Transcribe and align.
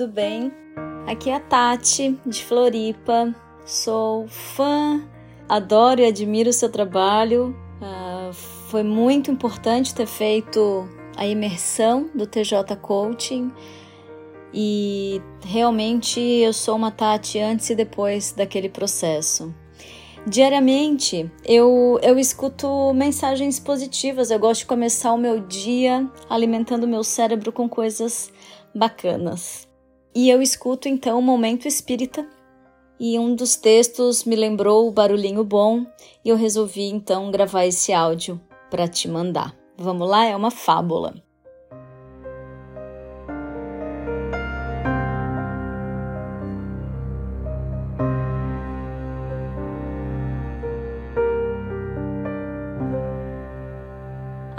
tudo 0.00 0.12
bem? 0.12 0.50
Aqui 1.06 1.28
é 1.28 1.34
a 1.34 1.40
Tati, 1.40 2.18
de 2.24 2.42
Floripa. 2.42 3.34
Sou 3.66 4.26
fã, 4.28 5.06
adoro 5.46 6.00
e 6.00 6.06
admiro 6.06 6.48
o 6.48 6.54
seu 6.54 6.70
trabalho. 6.70 7.54
Uh, 7.82 8.32
foi 8.32 8.82
muito 8.82 9.30
importante 9.30 9.94
ter 9.94 10.06
feito 10.06 10.88
a 11.18 11.26
imersão 11.26 12.08
do 12.14 12.26
TJ 12.26 12.76
Coaching 12.80 13.52
e 14.54 15.20
realmente 15.44 16.18
eu 16.18 16.54
sou 16.54 16.76
uma 16.76 16.90
Tati 16.90 17.38
antes 17.38 17.68
e 17.68 17.74
depois 17.74 18.32
daquele 18.32 18.70
processo. 18.70 19.54
Diariamente 20.26 21.30
eu, 21.44 22.00
eu 22.02 22.18
escuto 22.18 22.94
mensagens 22.94 23.60
positivas, 23.60 24.30
eu 24.30 24.38
gosto 24.38 24.60
de 24.60 24.66
começar 24.66 25.12
o 25.12 25.18
meu 25.18 25.40
dia 25.40 26.10
alimentando 26.30 26.88
meu 26.88 27.04
cérebro 27.04 27.52
com 27.52 27.68
coisas 27.68 28.32
bacanas. 28.74 29.68
E 30.14 30.28
eu 30.28 30.42
escuto 30.42 30.88
então 30.88 31.18
o 31.18 31.22
Momento 31.22 31.68
Espírita 31.68 32.26
e 32.98 33.18
um 33.18 33.34
dos 33.34 33.56
textos 33.56 34.24
me 34.24 34.36
lembrou 34.36 34.88
o 34.88 34.92
barulhinho 34.92 35.44
bom 35.44 35.86
e 36.24 36.28
eu 36.28 36.36
resolvi 36.36 36.82
então 36.82 37.30
gravar 37.30 37.64
esse 37.64 37.92
áudio 37.92 38.40
para 38.70 38.88
te 38.88 39.08
mandar. 39.08 39.56
Vamos 39.78 40.08
lá, 40.08 40.26
é 40.26 40.36
uma 40.36 40.50
fábula. 40.50 41.14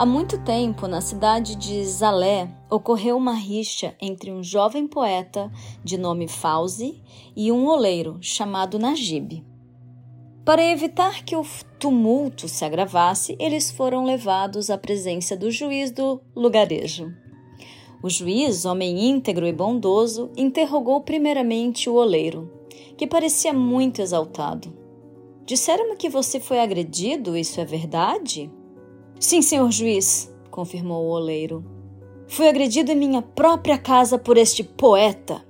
Há 0.02 0.06
muito 0.08 0.40
tempo, 0.40 0.88
na 0.88 1.00
cidade 1.00 1.56
de 1.56 1.86
Zalé, 1.86 2.52
ocorreu 2.72 3.16
uma 3.16 3.36
rixa 3.36 3.94
entre 4.02 4.32
um 4.32 4.42
jovem 4.42 4.88
poeta 4.88 5.52
de 5.84 5.96
nome 5.96 6.28
Fauzi 6.28 7.00
e 7.36 7.52
um 7.52 7.68
oleiro 7.68 8.18
chamado 8.20 8.80
Najib. 8.80 9.46
Para 10.44 10.66
evitar 10.66 11.24
que 11.24 11.36
o 11.36 11.46
tumulto 11.78 12.48
se 12.48 12.66
agravasse, 12.66 13.36
eles 13.40 13.70
foram 13.70 14.04
levados 14.04 14.72
à 14.72 14.78
presença 14.80 15.38
do 15.38 15.52
juiz 15.52 15.92
do 15.92 16.20
lugarejo. 16.36 17.14
O 18.02 18.10
juiz, 18.10 18.66
homem 18.66 19.08
íntegro 19.08 19.46
e 19.46 19.54
bondoso, 19.54 20.32
interrogou 20.36 21.02
primeiramente 21.02 21.88
o 21.88 21.94
oleiro, 21.94 22.52
que 22.98 23.06
parecia 23.06 23.54
muito 23.54 24.02
exaltado. 24.02 24.76
Disseram-me 25.46 25.96
que 25.96 26.10
você 26.10 26.40
foi 26.40 26.60
agredido, 26.60 27.38
isso 27.38 27.62
é 27.62 27.66
verdade? 27.66 28.52
Sim, 29.22 29.44
senhor 29.44 29.70
juiz, 29.72 30.34
confirmou 30.50 31.06
o 31.06 31.12
oleiro. 31.12 31.64
Fui 32.28 32.48
agredido 32.50 32.92
em 32.92 32.96
minha 32.96 33.22
própria 33.22 33.78
casa 33.78 34.18
por 34.18 34.36
este 34.36 34.64
poeta. 34.64 35.46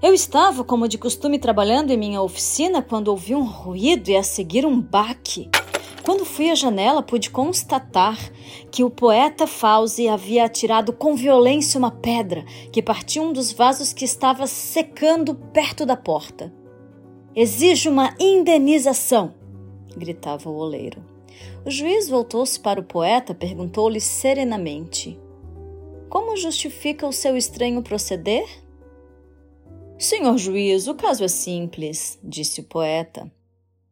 Eu 0.00 0.14
estava, 0.14 0.62
como 0.62 0.86
de 0.86 0.96
costume, 0.96 1.36
trabalhando 1.36 1.90
em 1.90 1.96
minha 1.96 2.22
oficina 2.22 2.80
quando 2.80 3.08
ouvi 3.08 3.34
um 3.34 3.42
ruído 3.42 4.10
e 4.10 4.16
a 4.16 4.22
seguir 4.22 4.64
um 4.64 4.80
baque. 4.80 5.50
Quando 6.04 6.24
fui 6.24 6.52
à 6.52 6.54
janela, 6.54 7.02
pude 7.02 7.30
constatar 7.30 8.16
que 8.70 8.84
o 8.84 8.88
poeta 8.88 9.44
Fauzi 9.44 10.08
havia 10.08 10.44
atirado 10.44 10.92
com 10.92 11.16
violência 11.16 11.78
uma 11.78 11.90
pedra 11.90 12.44
que 12.70 12.80
partiu 12.80 13.24
um 13.24 13.32
dos 13.32 13.50
vasos 13.50 13.92
que 13.92 14.04
estava 14.04 14.46
secando 14.46 15.34
perto 15.34 15.84
da 15.84 15.96
porta. 15.96 16.54
Exijo 17.34 17.90
uma 17.90 18.14
indenização! 18.20 19.34
gritava 19.96 20.48
o 20.48 20.54
oleiro. 20.54 21.09
O 21.64 21.70
juiz 21.70 22.08
voltou-se 22.08 22.58
para 22.58 22.80
o 22.80 22.84
poeta, 22.84 23.34
perguntou-lhe 23.34 24.00
serenamente: 24.00 25.18
Como 26.08 26.36
justifica 26.36 27.06
o 27.06 27.12
seu 27.12 27.36
estranho 27.36 27.82
proceder? 27.82 28.46
Senhor 29.98 30.38
juiz, 30.38 30.86
o 30.86 30.94
caso 30.94 31.22
é 31.22 31.28
simples, 31.28 32.18
disse 32.22 32.60
o 32.60 32.64
poeta. 32.64 33.30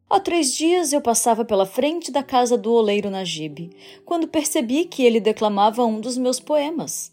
Há 0.09 0.19
três 0.19 0.55
dias 0.55 0.91
eu 0.91 1.01
passava 1.01 1.45
pela 1.45 1.67
frente 1.67 2.11
da 2.11 2.23
casa 2.23 2.57
do 2.57 2.73
oleiro 2.73 3.11
Najib, 3.11 3.69
quando 4.03 4.27
percebi 4.27 4.85
que 4.85 5.03
ele 5.03 5.19
declamava 5.19 5.85
um 5.85 6.01
dos 6.01 6.17
meus 6.17 6.39
poemas. 6.39 7.11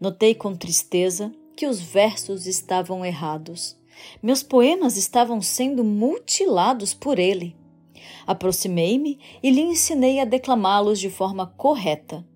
Notei 0.00 0.34
com 0.34 0.56
tristeza 0.56 1.30
que 1.54 1.66
os 1.66 1.78
versos 1.78 2.46
estavam 2.46 3.04
errados. 3.04 3.76
Meus 4.22 4.42
poemas 4.42 4.96
estavam 4.96 5.42
sendo 5.42 5.84
mutilados 5.84 6.94
por 6.94 7.18
ele. 7.18 7.54
Aproximei-me 8.26 9.18
e 9.42 9.50
lhe 9.50 9.60
ensinei 9.60 10.20
a 10.20 10.24
declamá-los 10.24 10.98
de 10.98 11.10
forma 11.10 11.46
correta, 11.56 12.26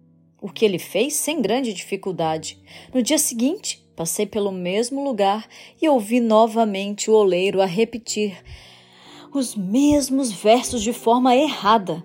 o 0.40 0.48
que 0.48 0.64
ele 0.64 0.78
fez 0.78 1.14
sem 1.14 1.40
grande 1.40 1.72
dificuldade. 1.72 2.58
No 2.92 3.02
dia 3.02 3.18
seguinte, 3.18 3.84
passei 3.94 4.26
pelo 4.26 4.50
mesmo 4.50 5.04
lugar 5.04 5.46
e 5.80 5.88
ouvi 5.88 6.20
novamente 6.20 7.10
o 7.10 7.14
oleiro 7.14 7.60
a 7.60 7.66
repetir 7.66 8.36
os 9.34 9.54
mesmos 9.54 10.30
versos 10.30 10.82
de 10.82 10.92
forma 10.92 11.34
errada. 11.34 12.04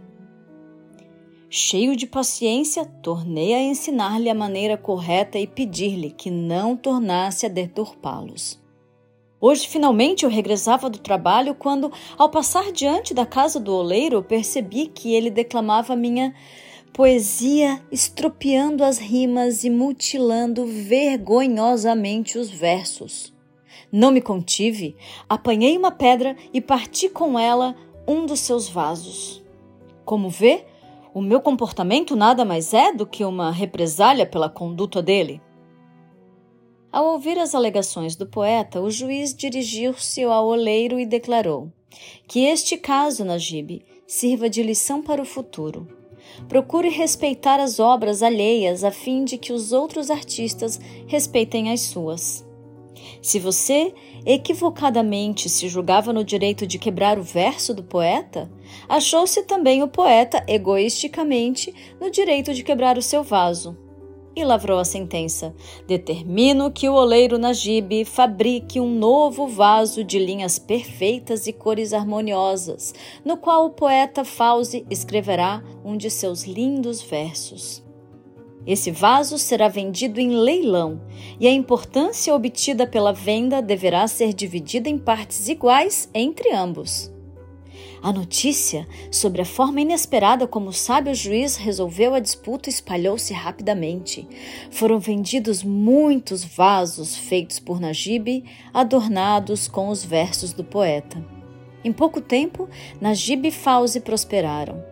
Cheio 1.49 1.95
de 1.95 2.05
paciência, 2.05 2.85
tornei 2.85 3.53
a 3.53 3.61
ensinar-lhe 3.61 4.29
a 4.29 4.35
maneira 4.35 4.77
correta 4.77 5.39
e 5.39 5.47
pedir-lhe 5.47 6.11
que 6.11 6.29
não 6.29 6.75
tornasse 6.75 7.45
a 7.45 7.49
deturpá-los. 7.49 8.59
Hoje, 9.39 9.67
finalmente, 9.67 10.25
eu 10.25 10.29
regressava 10.29 10.89
do 10.89 10.97
trabalho 10.97 11.53
quando, 11.53 11.91
ao 12.17 12.29
passar 12.29 12.71
diante 12.71 13.13
da 13.13 13.25
casa 13.25 13.59
do 13.59 13.71
oleiro, 13.71 14.23
percebi 14.23 14.87
que 14.87 15.13
ele 15.13 15.29
declamava 15.29 15.95
minha 15.95 16.33
poesia, 16.91 17.79
estropiando 17.91 18.83
as 18.83 18.97
rimas 18.97 19.63
e 19.63 19.69
mutilando 19.69 20.65
vergonhosamente 20.65 22.39
os 22.39 22.49
versos. 22.49 23.31
Não 23.91 24.09
me 24.09 24.21
contive, 24.21 24.95
apanhei 25.29 25.77
uma 25.77 25.91
pedra 25.91 26.35
e 26.51 26.59
parti 26.59 27.07
com 27.07 27.37
ela 27.37 27.75
um 28.07 28.25
dos 28.25 28.39
seus 28.39 28.67
vasos. 28.67 29.43
Como 30.03 30.29
vê, 30.29 30.65
o 31.13 31.21
meu 31.21 31.39
comportamento 31.39 32.15
nada 32.15 32.43
mais 32.43 32.73
é 32.73 32.91
do 32.91 33.05
que 33.05 33.23
uma 33.23 33.51
represália 33.51 34.25
pela 34.25 34.49
conduta 34.49 34.99
dele. 34.99 35.39
Ao 36.91 37.05
ouvir 37.13 37.37
as 37.37 37.53
alegações 37.53 38.15
do 38.15 38.25
poeta, 38.25 38.81
o 38.81 38.89
juiz 38.89 39.33
dirigiu-se 39.33 40.23
ao 40.23 40.47
oleiro 40.47 40.97
e 40.97 41.05
declarou 41.05 41.69
que 42.27 42.45
este 42.45 42.77
caso, 42.77 43.25
Najib, 43.25 43.83
sirva 44.07 44.49
de 44.49 44.63
lição 44.63 45.01
para 45.01 45.21
o 45.21 45.25
futuro. 45.25 45.87
Procure 46.47 46.89
respeitar 46.89 47.59
as 47.59 47.79
obras 47.79 48.23
alheias 48.23 48.83
a 48.83 48.91
fim 48.91 49.25
de 49.25 49.37
que 49.37 49.51
os 49.51 49.73
outros 49.73 50.09
artistas 50.09 50.79
respeitem 51.07 51.71
as 51.71 51.81
suas. 51.81 52.45
Se 53.21 53.37
você 53.37 53.93
equivocadamente 54.25 55.49
se 55.49 55.67
julgava 55.67 56.13
no 56.13 56.23
direito 56.23 56.65
de 56.65 56.79
quebrar 56.79 57.19
o 57.19 57.23
verso 57.23 57.73
do 57.73 57.83
poeta, 57.83 58.49
achou-se 58.87 59.43
também 59.43 59.83
o 59.83 59.87
poeta 59.87 60.43
egoisticamente 60.47 61.73
no 61.99 62.09
direito 62.09 62.53
de 62.53 62.63
quebrar 62.63 62.97
o 62.97 63.01
seu 63.01 63.23
vaso 63.23 63.86
e 64.37 64.45
lavrou 64.45 64.77
a 64.77 64.85
sentença. 64.85 65.53
Determino 65.87 66.71
que 66.71 66.87
o 66.87 66.93
oleiro 66.93 67.39
Najib 67.39 68.05
fabrique 68.05 68.79
um 68.79 68.93
novo 68.93 69.47
vaso 69.47 70.03
de 70.03 70.19
linhas 70.19 70.59
perfeitas 70.59 71.47
e 71.47 71.53
cores 71.53 71.91
harmoniosas, 71.91 72.93
no 73.25 73.35
qual 73.35 73.65
o 73.65 73.71
poeta 73.71 74.23
Fauzi 74.23 74.85
escreverá 74.89 75.63
um 75.83 75.97
de 75.97 76.09
seus 76.11 76.43
lindos 76.43 77.01
versos. 77.01 77.83
Esse 78.65 78.91
vaso 78.91 79.39
será 79.39 79.67
vendido 79.67 80.19
em 80.19 80.29
leilão 80.29 81.01
e 81.39 81.47
a 81.47 81.51
importância 81.51 82.35
obtida 82.35 82.85
pela 82.85 83.13
venda 83.13 83.61
deverá 83.61 84.07
ser 84.07 84.33
dividida 84.33 84.87
em 84.87 84.97
partes 84.97 85.47
iguais 85.47 86.09
entre 86.13 86.53
ambos. 86.53 87.11
A 88.01 88.13
notícia 88.13 88.87
sobre 89.11 89.41
a 89.41 89.45
forma 89.45 89.81
inesperada 89.81 90.47
como 90.47 90.69
o 90.69 90.73
sábio 90.73 91.15
juiz 91.15 91.55
resolveu 91.55 92.13
a 92.13 92.19
disputa 92.19 92.69
espalhou-se 92.69 93.33
rapidamente. 93.33 94.27
Foram 94.69 94.99
vendidos 94.99 95.63
muitos 95.63 96.43
vasos 96.43 97.15
feitos 97.15 97.59
por 97.59 97.79
Najib, 97.79 98.43
adornados 98.73 99.67
com 99.67 99.89
os 99.89 100.03
versos 100.03 100.53
do 100.53 100.63
poeta. 100.63 101.23
Em 101.83 101.91
pouco 101.91 102.21
tempo, 102.21 102.69
Najib 102.99 103.47
e 103.47 103.51
Fauzi 103.51 103.99
prosperaram. 103.99 104.83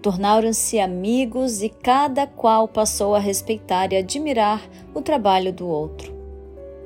Tornaram-se 0.00 0.78
amigos 0.78 1.62
e 1.62 1.68
cada 1.68 2.26
qual 2.26 2.68
passou 2.68 3.14
a 3.14 3.18
respeitar 3.18 3.92
e 3.92 3.96
admirar 3.96 4.62
o 4.94 5.00
trabalho 5.00 5.52
do 5.52 5.66
outro. 5.66 6.21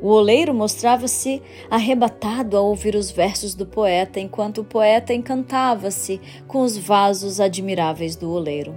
O 0.03 0.09
oleiro 0.09 0.53
mostrava-se 0.53 1.43
arrebatado 1.71 2.57
ao 2.57 2.67
ouvir 2.67 2.95
os 2.95 3.11
versos 3.11 3.55
do 3.55 3.65
poeta, 3.65 4.21
enquanto 4.21 4.59
o 4.59 4.65
poeta 4.65 5.15
encantava-se 5.15 6.21
com 6.47 6.61
os 6.61 6.77
vasos 6.77 7.41
admiráveis 7.41 8.15
do 8.15 8.31
oleiro. 8.31 8.77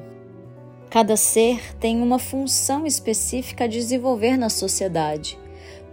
Cada 0.89 1.17
ser 1.17 1.75
tem 1.77 2.01
uma 2.01 2.17
função 2.17 2.85
específica 2.85 3.65
a 3.65 3.67
desenvolver 3.67 4.37
na 4.37 4.49
sociedade. 4.49 5.37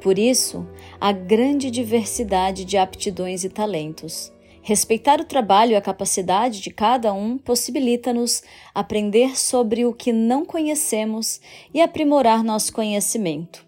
Por 0.00 0.18
isso, 0.18 0.66
a 1.00 1.10
grande 1.10 1.70
diversidade 1.70 2.64
de 2.64 2.78
aptidões 2.78 3.42
e 3.42 3.48
talentos. 3.48 4.32
Respeitar 4.62 5.20
o 5.20 5.24
trabalho 5.24 5.72
e 5.72 5.76
a 5.76 5.80
capacidade 5.80 6.60
de 6.60 6.70
cada 6.70 7.12
um 7.12 7.36
possibilita-nos 7.36 8.42
aprender 8.74 9.38
sobre 9.38 9.84
o 9.84 9.92
que 9.92 10.12
não 10.12 10.44
conhecemos 10.44 11.40
e 11.74 11.80
aprimorar 11.80 12.42
nosso 12.42 12.72
conhecimento. 12.72 13.65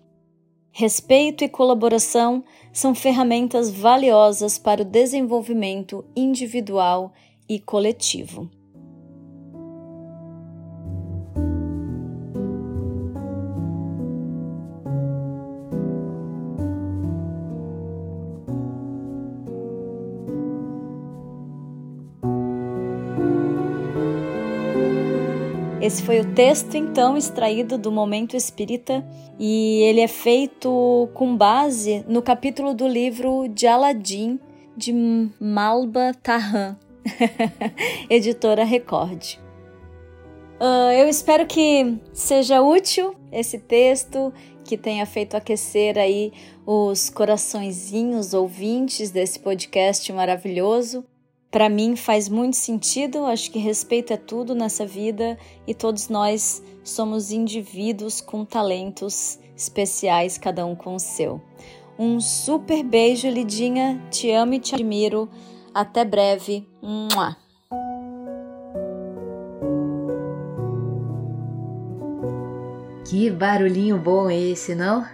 Respeito 0.80 1.42
e 1.42 1.48
colaboração 1.48 2.44
são 2.72 2.94
ferramentas 2.94 3.68
valiosas 3.68 4.58
para 4.58 4.82
o 4.82 4.84
desenvolvimento 4.84 6.04
individual 6.14 7.12
e 7.48 7.58
coletivo. 7.58 8.48
Esse 25.80 26.02
foi 26.02 26.18
o 26.18 26.34
texto 26.34 26.74
então 26.76 27.16
extraído 27.16 27.78
do 27.78 27.92
Momento 27.92 28.36
Espírita 28.36 29.06
e 29.38 29.80
ele 29.82 30.00
é 30.00 30.08
feito 30.08 31.08
com 31.14 31.36
base 31.36 32.04
no 32.08 32.20
capítulo 32.20 32.74
do 32.74 32.88
livro 32.88 33.46
de 33.48 33.64
Aladim 33.68 34.40
de 34.76 34.92
Malba 35.40 36.12
Tahan, 36.20 36.76
editora 38.10 38.64
Record. 38.64 39.38
Uh, 40.60 40.90
eu 40.98 41.08
espero 41.08 41.46
que 41.46 41.96
seja 42.12 42.60
útil 42.60 43.14
esse 43.30 43.60
texto, 43.60 44.32
que 44.64 44.76
tenha 44.76 45.06
feito 45.06 45.36
aquecer 45.36 45.96
aí 45.96 46.32
os 46.66 47.08
coraçõezinhos 47.08 48.34
ouvintes 48.34 49.12
desse 49.12 49.38
podcast 49.38 50.12
maravilhoso. 50.12 51.04
Para 51.50 51.70
mim 51.70 51.96
faz 51.96 52.28
muito 52.28 52.56
sentido, 52.56 53.24
acho 53.24 53.50
que 53.50 53.58
respeito 53.58 54.12
é 54.12 54.18
tudo 54.18 54.54
nessa 54.54 54.84
vida 54.84 55.38
e 55.66 55.72
todos 55.72 56.10
nós 56.10 56.62
somos 56.84 57.30
indivíduos 57.30 58.20
com 58.20 58.44
talentos 58.44 59.38
especiais, 59.56 60.36
cada 60.36 60.66
um 60.66 60.76
com 60.76 60.94
o 60.94 61.00
seu. 61.00 61.40
Um 61.98 62.20
super 62.20 62.84
beijo, 62.84 63.28
Lidinha. 63.28 64.00
Te 64.10 64.30
amo 64.30 64.54
e 64.54 64.60
te 64.60 64.74
admiro. 64.74 65.28
Até 65.74 66.04
breve. 66.04 66.68
Mua. 66.82 67.36
Que 73.08 73.30
barulhinho 73.30 73.98
bom 73.98 74.30
esse, 74.30 74.74
não? 74.74 75.04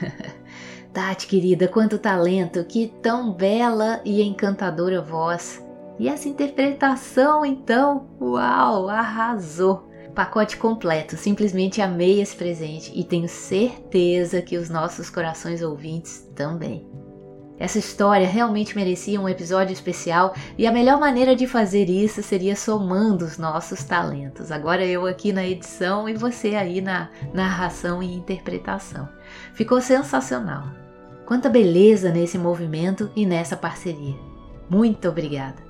Tati, 0.92 1.26
querida, 1.26 1.66
quanto 1.66 1.98
talento, 1.98 2.62
que 2.64 2.92
tão 3.02 3.32
bela 3.32 4.02
e 4.04 4.22
encantadora 4.22 5.00
voz. 5.00 5.66
E 5.98 6.08
essa 6.08 6.28
interpretação, 6.28 7.44
então, 7.44 8.08
uau, 8.20 8.88
arrasou! 8.88 9.88
Pacote 10.14 10.56
completo, 10.56 11.16
simplesmente 11.16 11.80
amei 11.80 12.20
esse 12.20 12.34
presente 12.34 12.92
e 12.94 13.04
tenho 13.04 13.28
certeza 13.28 14.42
que 14.42 14.56
os 14.56 14.68
nossos 14.68 15.08
corações 15.08 15.62
ouvintes 15.62 16.28
também. 16.34 16.86
Essa 17.58 17.78
história 17.78 18.26
realmente 18.26 18.76
merecia 18.76 19.20
um 19.20 19.28
episódio 19.28 19.72
especial 19.72 20.34
e 20.56 20.66
a 20.66 20.72
melhor 20.72 21.00
maneira 21.00 21.34
de 21.34 21.46
fazer 21.46 21.88
isso 21.88 22.22
seria 22.22 22.54
somando 22.54 23.24
os 23.24 23.36
nossos 23.36 23.82
talentos. 23.82 24.52
Agora 24.52 24.84
eu 24.84 25.06
aqui 25.06 25.32
na 25.32 25.44
edição 25.44 26.08
e 26.08 26.14
você 26.14 26.54
aí 26.54 26.80
na 26.80 27.10
narração 27.34 28.00
e 28.00 28.14
interpretação. 28.14 29.08
Ficou 29.54 29.80
sensacional. 29.80 30.64
Quanta 31.26 31.48
beleza 31.48 32.10
nesse 32.10 32.38
movimento 32.38 33.10
e 33.14 33.26
nessa 33.26 33.56
parceria. 33.56 34.16
Muito 34.70 35.08
obrigada. 35.08 35.67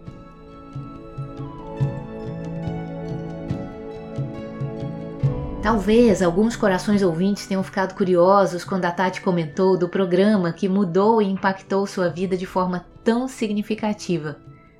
Talvez 5.62 6.22
alguns 6.22 6.54
corações 6.54 7.02
ouvintes 7.02 7.46
tenham 7.46 7.64
ficado 7.64 7.94
curiosos 7.94 8.64
quando 8.64 8.84
a 8.84 8.92
Tati 8.92 9.20
comentou 9.20 9.76
do 9.76 9.88
programa 9.88 10.52
que 10.52 10.68
mudou 10.68 11.20
e 11.20 11.26
impactou 11.26 11.84
sua 11.84 12.08
vida 12.08 12.36
de 12.36 12.46
forma 12.46 12.86
tão 13.02 13.26
significativa, 13.26 14.36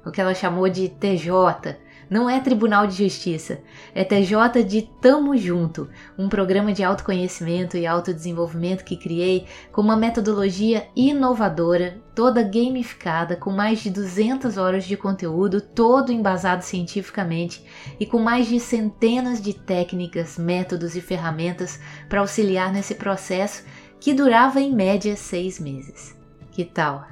o 0.06 0.12
que 0.12 0.20
ela 0.20 0.34
chamou 0.34 0.68
de 0.68 0.88
TJ, 0.88 1.76
não 2.10 2.28
é 2.28 2.40
Tribunal 2.40 2.86
de 2.86 3.04
Justiça, 3.04 3.60
é 3.94 4.02
TJ 4.02 4.64
de 4.64 4.82
Tamo 5.00 5.36
Junto, 5.36 5.88
um 6.18 6.28
programa 6.28 6.72
de 6.72 6.82
autoconhecimento 6.82 7.76
e 7.76 7.86
autodesenvolvimento 7.86 8.84
que 8.84 8.96
criei 8.96 9.46
com 9.70 9.80
uma 9.80 9.96
metodologia 9.96 10.88
inovadora, 10.96 12.00
toda 12.14 12.42
gamificada, 12.42 13.36
com 13.36 13.50
mais 13.50 13.80
de 13.80 13.90
200 13.90 14.56
horas 14.56 14.84
de 14.84 14.96
conteúdo, 14.96 15.60
todo 15.60 16.12
embasado 16.12 16.62
cientificamente 16.62 17.64
e 18.00 18.06
com 18.06 18.18
mais 18.18 18.48
de 18.48 18.58
centenas 18.58 19.40
de 19.40 19.52
técnicas, 19.52 20.36
métodos 20.36 20.96
e 20.96 21.00
ferramentas 21.00 21.78
para 22.08 22.20
auxiliar 22.20 22.72
nesse 22.72 22.94
processo 22.94 23.64
que 24.00 24.14
durava 24.14 24.60
em 24.60 24.74
média 24.74 25.16
seis 25.16 25.58
meses. 25.58 26.17
Que 26.58 26.64
tal? 26.64 27.06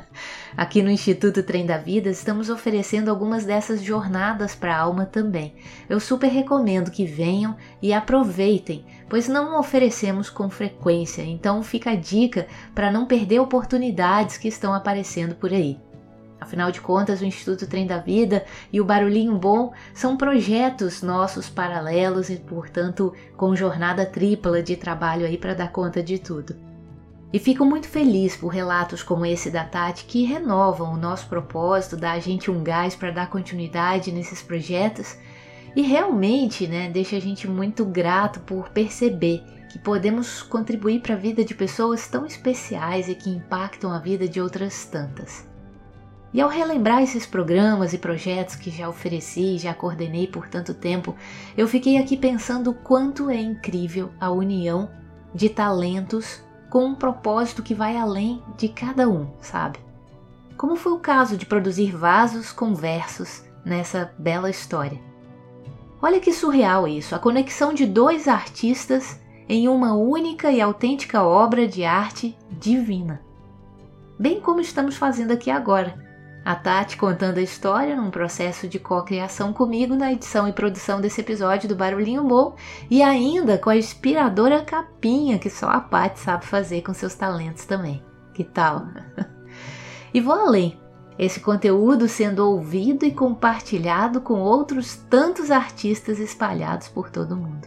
Aqui 0.56 0.82
no 0.82 0.88
Instituto 0.88 1.42
Trem 1.42 1.66
da 1.66 1.76
Vida 1.76 2.08
estamos 2.08 2.48
oferecendo 2.48 3.10
algumas 3.10 3.44
dessas 3.44 3.82
jornadas 3.82 4.54
para 4.54 4.74
a 4.74 4.80
alma 4.80 5.04
também. 5.04 5.54
Eu 5.86 6.00
super 6.00 6.28
recomendo 6.28 6.90
que 6.90 7.04
venham 7.04 7.54
e 7.82 7.92
aproveitem, 7.92 8.86
pois 9.06 9.28
não 9.28 9.60
oferecemos 9.60 10.30
com 10.30 10.48
frequência, 10.48 11.20
então 11.20 11.62
fica 11.62 11.90
a 11.90 11.94
dica 11.94 12.46
para 12.74 12.90
não 12.90 13.04
perder 13.04 13.38
oportunidades 13.38 14.38
que 14.38 14.48
estão 14.48 14.72
aparecendo 14.72 15.34
por 15.34 15.52
aí. 15.52 15.78
Afinal 16.40 16.72
de 16.72 16.80
contas, 16.80 17.20
o 17.20 17.26
Instituto 17.26 17.66
Trem 17.66 17.86
da 17.86 17.98
Vida 17.98 18.46
e 18.72 18.80
o 18.80 18.84
Barulhinho 18.86 19.36
Bom 19.36 19.74
são 19.92 20.16
projetos 20.16 21.02
nossos 21.02 21.50
paralelos 21.50 22.30
e, 22.30 22.36
portanto, 22.36 23.12
com 23.36 23.54
jornada 23.54 24.06
tripla 24.06 24.62
de 24.62 24.74
trabalho 24.74 25.26
aí 25.26 25.36
para 25.36 25.52
dar 25.52 25.70
conta 25.70 26.02
de 26.02 26.18
tudo. 26.18 26.56
E 27.32 27.38
fico 27.38 27.64
muito 27.64 27.88
feliz 27.88 28.36
por 28.36 28.48
relatos 28.48 29.02
como 29.02 29.26
esse 29.26 29.50
da 29.50 29.64
Tati 29.64 30.04
que 30.04 30.24
renovam 30.24 30.94
o 30.94 30.96
nosso 30.96 31.26
propósito, 31.26 31.96
dá 31.96 32.12
a 32.12 32.20
gente 32.20 32.50
um 32.50 32.62
gás 32.62 32.94
para 32.94 33.10
dar 33.10 33.28
continuidade 33.28 34.12
nesses 34.12 34.40
projetos 34.40 35.16
e 35.74 35.82
realmente 35.82 36.66
né, 36.66 36.88
deixa 36.88 37.16
a 37.16 37.20
gente 37.20 37.46
muito 37.46 37.84
grato 37.84 38.40
por 38.40 38.70
perceber 38.70 39.42
que 39.68 39.78
podemos 39.78 40.40
contribuir 40.40 41.00
para 41.00 41.14
a 41.14 41.18
vida 41.18 41.44
de 41.44 41.54
pessoas 41.54 42.08
tão 42.08 42.24
especiais 42.24 43.08
e 43.08 43.14
que 43.14 43.28
impactam 43.28 43.92
a 43.92 43.98
vida 43.98 44.26
de 44.26 44.40
outras 44.40 44.86
tantas. 44.86 45.46
E 46.32 46.40
ao 46.40 46.48
relembrar 46.48 47.02
esses 47.02 47.26
programas 47.26 47.92
e 47.92 47.98
projetos 47.98 48.56
que 48.56 48.70
já 48.70 48.88
ofereci 48.88 49.56
e 49.56 49.58
já 49.58 49.74
coordenei 49.74 50.26
por 50.26 50.48
tanto 50.48 50.72
tempo, 50.72 51.14
eu 51.56 51.66
fiquei 51.66 51.98
aqui 51.98 52.16
pensando 52.16 52.70
o 52.70 52.74
quanto 52.74 53.28
é 53.28 53.40
incrível 53.40 54.10
a 54.20 54.30
união 54.30 54.90
de 55.34 55.48
talentos 55.48 56.45
com 56.70 56.84
um 56.84 56.94
propósito 56.94 57.62
que 57.62 57.74
vai 57.74 57.96
além 57.96 58.42
de 58.56 58.68
cada 58.68 59.08
um, 59.08 59.26
sabe? 59.40 59.78
Como 60.56 60.76
foi 60.76 60.92
o 60.92 60.98
caso 60.98 61.36
de 61.36 61.46
produzir 61.46 61.94
vasos 61.94 62.52
com 62.52 62.74
versos 62.74 63.44
nessa 63.64 64.14
bela 64.16 64.48
história. 64.48 65.00
Olha 66.00 66.20
que 66.20 66.32
surreal 66.32 66.86
isso, 66.86 67.14
a 67.14 67.18
conexão 67.18 67.74
de 67.74 67.84
dois 67.84 68.28
artistas 68.28 69.20
em 69.48 69.68
uma 69.68 69.94
única 69.94 70.52
e 70.52 70.60
autêntica 70.60 71.22
obra 71.22 71.66
de 71.66 71.84
arte 71.84 72.36
divina. 72.50 73.20
Bem 74.18 74.40
como 74.40 74.60
estamos 74.60 74.96
fazendo 74.96 75.32
aqui 75.32 75.50
agora, 75.50 76.05
a 76.46 76.54
Tati 76.54 76.96
contando 76.96 77.38
a 77.38 77.42
história 77.42 77.96
num 77.96 78.08
processo 78.08 78.68
de 78.68 78.78
co-criação 78.78 79.52
comigo 79.52 79.96
na 79.96 80.12
edição 80.12 80.46
e 80.46 80.52
produção 80.52 81.00
desse 81.00 81.20
episódio 81.20 81.68
do 81.68 81.74
Barulhinho 81.74 82.22
Bom 82.22 82.54
e 82.88 83.02
ainda 83.02 83.58
com 83.58 83.68
a 83.68 83.76
inspiradora 83.76 84.62
capinha 84.62 85.40
que 85.40 85.50
só 85.50 85.66
a 85.66 85.80
Tati 85.80 86.20
sabe 86.20 86.46
fazer 86.46 86.82
com 86.82 86.94
seus 86.94 87.16
talentos 87.16 87.64
também. 87.64 88.00
Que 88.32 88.44
tal? 88.44 88.86
e 90.14 90.20
vou 90.20 90.34
além. 90.34 90.80
Esse 91.18 91.40
conteúdo 91.40 92.06
sendo 92.06 92.48
ouvido 92.48 93.04
e 93.04 93.10
compartilhado 93.10 94.20
com 94.20 94.34
outros 94.34 94.94
tantos 95.10 95.50
artistas 95.50 96.20
espalhados 96.20 96.86
por 96.86 97.10
todo 97.10 97.32
o 97.32 97.36
mundo. 97.36 97.66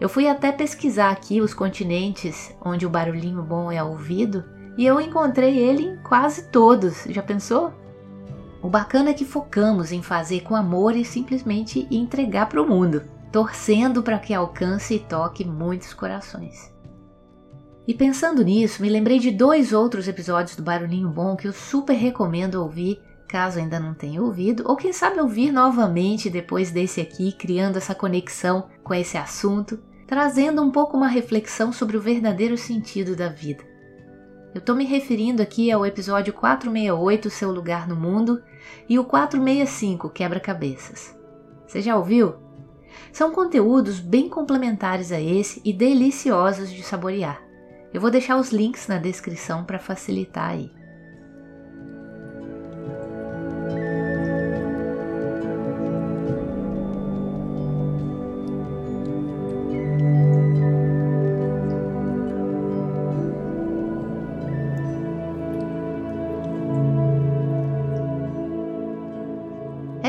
Eu 0.00 0.08
fui 0.08 0.26
até 0.26 0.50
pesquisar 0.50 1.10
aqui 1.10 1.40
os 1.40 1.54
continentes 1.54 2.52
onde 2.60 2.84
o 2.84 2.90
barulhinho 2.90 3.40
bom 3.40 3.70
é 3.70 3.80
ouvido 3.80 4.42
e 4.76 4.84
eu 4.84 5.00
encontrei 5.00 5.56
ele 5.56 5.84
em 5.84 5.96
quase 5.98 6.50
todos. 6.50 7.04
Já 7.08 7.22
pensou? 7.22 7.83
O 8.64 8.70
bacana 8.70 9.10
é 9.10 9.12
que 9.12 9.26
focamos 9.26 9.92
em 9.92 10.00
fazer 10.00 10.40
com 10.40 10.56
amor 10.56 10.96
e 10.96 11.04
simplesmente 11.04 11.86
entregar 11.90 12.46
para 12.46 12.62
o 12.62 12.66
mundo, 12.66 13.02
torcendo 13.30 14.02
para 14.02 14.18
que 14.18 14.32
alcance 14.32 14.94
e 14.94 14.98
toque 14.98 15.44
muitos 15.44 15.92
corações. 15.92 16.72
E 17.86 17.92
pensando 17.92 18.42
nisso, 18.42 18.80
me 18.80 18.88
lembrei 18.88 19.18
de 19.18 19.30
dois 19.30 19.74
outros 19.74 20.08
episódios 20.08 20.56
do 20.56 20.62
Barulhinho 20.62 21.10
Bom 21.10 21.36
que 21.36 21.46
eu 21.46 21.52
super 21.52 21.92
recomendo 21.92 22.54
ouvir, 22.54 23.02
caso 23.28 23.58
ainda 23.58 23.78
não 23.78 23.92
tenha 23.92 24.22
ouvido, 24.22 24.64
ou 24.66 24.76
quem 24.76 24.94
sabe 24.94 25.20
ouvir 25.20 25.52
novamente 25.52 26.30
depois 26.30 26.70
desse 26.70 27.02
aqui, 27.02 27.32
criando 27.32 27.76
essa 27.76 27.94
conexão 27.94 28.70
com 28.82 28.94
esse 28.94 29.18
assunto, 29.18 29.78
trazendo 30.06 30.62
um 30.62 30.70
pouco 30.70 30.96
uma 30.96 31.08
reflexão 31.08 31.70
sobre 31.70 31.98
o 31.98 32.00
verdadeiro 32.00 32.56
sentido 32.56 33.14
da 33.14 33.28
vida. 33.28 33.62
Eu 34.54 34.60
estou 34.60 34.76
me 34.76 34.84
referindo 34.84 35.42
aqui 35.42 35.70
ao 35.70 35.84
episódio 35.84 36.32
468, 36.32 37.28
Seu 37.28 37.50
Lugar 37.50 37.88
no 37.88 37.96
Mundo, 37.96 38.40
e 38.88 38.98
o 38.98 39.04
465, 39.04 40.10
Quebra-Cabeças. 40.10 41.16
Você 41.66 41.80
já 41.80 41.96
ouviu? 41.96 42.34
São 43.12 43.32
conteúdos 43.32 44.00
bem 44.00 44.28
complementares 44.28 45.10
a 45.12 45.20
esse 45.20 45.60
e 45.64 45.72
deliciosos 45.72 46.70
de 46.70 46.82
saborear. 46.82 47.42
Eu 47.92 48.00
vou 48.00 48.10
deixar 48.10 48.36
os 48.36 48.50
links 48.50 48.88
na 48.88 48.98
descrição 48.98 49.64
para 49.64 49.78
facilitar 49.78 50.50
aí. 50.50 50.70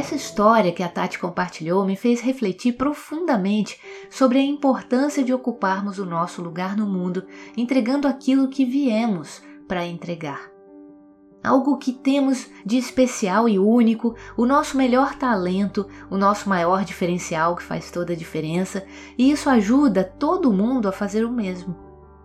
Essa 0.06 0.14
história 0.14 0.72
que 0.72 0.84
a 0.84 0.88
Tati 0.88 1.18
compartilhou 1.18 1.84
me 1.84 1.96
fez 1.96 2.22
refletir 2.22 2.74
profundamente 2.74 3.82
sobre 4.08 4.38
a 4.38 4.44
importância 4.44 5.24
de 5.24 5.34
ocuparmos 5.34 5.98
o 5.98 6.06
nosso 6.06 6.44
lugar 6.44 6.78
no 6.78 6.86
mundo, 6.86 7.26
entregando 7.58 8.08
aquilo 8.08 8.48
que 8.48 8.64
viemos 8.64 9.42
para 9.68 9.84
entregar. 9.84 10.52
Algo 11.44 11.80
que 11.80 11.92
temos 11.92 12.48
de 12.64 12.78
especial 12.78 13.50
e 13.50 13.58
único, 13.58 14.16
o 14.38 14.46
nosso 14.46 14.78
melhor 14.78 15.16
talento, 15.16 15.88
o 16.08 16.18
nosso 16.18 16.48
maior 16.48 16.86
diferencial 16.86 17.56
que 17.56 17.64
faz 17.64 17.90
toda 17.90 18.14
a 18.14 18.16
diferença, 18.16 18.86
e 19.18 19.32
isso 19.32 19.50
ajuda 19.50 20.04
todo 20.04 20.54
mundo 20.54 20.88
a 20.88 20.92
fazer 20.92 21.26
o 21.26 21.32
mesmo, 21.32 21.76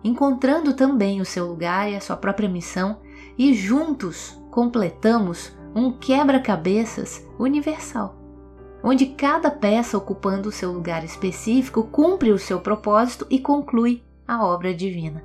encontrando 0.03 0.73
também 0.73 1.19
o 1.19 1.25
seu 1.25 1.47
lugar 1.47 1.91
e 1.91 1.95
a 1.95 1.99
sua 1.99 2.15
própria 2.15 2.47
missão, 2.47 2.99
e 3.35 3.55
juntos 3.55 4.39
completamos 4.51 5.59
um 5.75 5.91
quebra-cabeças 5.91 7.25
universal, 7.39 8.15
onde 8.83 9.05
cada 9.07 9.49
peça 9.49 9.97
ocupando 9.97 10.49
o 10.49 10.51
seu 10.51 10.71
lugar 10.71 11.03
específico 11.03 11.83
cumpre 11.83 12.31
o 12.31 12.39
seu 12.39 12.59
propósito 12.59 13.25
e 13.29 13.39
conclui 13.39 14.03
a 14.27 14.45
obra 14.45 14.73
divina. 14.73 15.23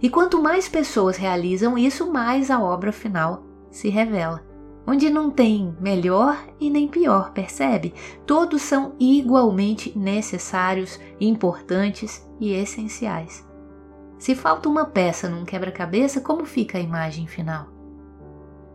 E 0.00 0.08
quanto 0.08 0.40
mais 0.40 0.68
pessoas 0.68 1.16
realizam 1.16 1.76
isso, 1.76 2.10
mais 2.10 2.50
a 2.50 2.60
obra 2.62 2.92
final 2.92 3.42
se 3.70 3.88
revela. 3.88 4.42
Onde 4.86 5.08
não 5.08 5.30
tem 5.30 5.76
melhor 5.80 6.36
e 6.58 6.68
nem 6.68 6.88
pior, 6.88 7.32
percebe? 7.32 7.94
Todos 8.26 8.62
são 8.62 8.94
igualmente 8.98 9.96
necessários, 9.96 10.98
importantes 11.20 12.28
e 12.40 12.52
essenciais. 12.52 13.46
Se 14.18 14.34
falta 14.34 14.68
uma 14.68 14.84
peça 14.84 15.28
num 15.28 15.44
quebra-cabeça, 15.44 16.20
como 16.20 16.44
fica 16.44 16.78
a 16.78 16.80
imagem 16.80 17.28
final? 17.28 17.71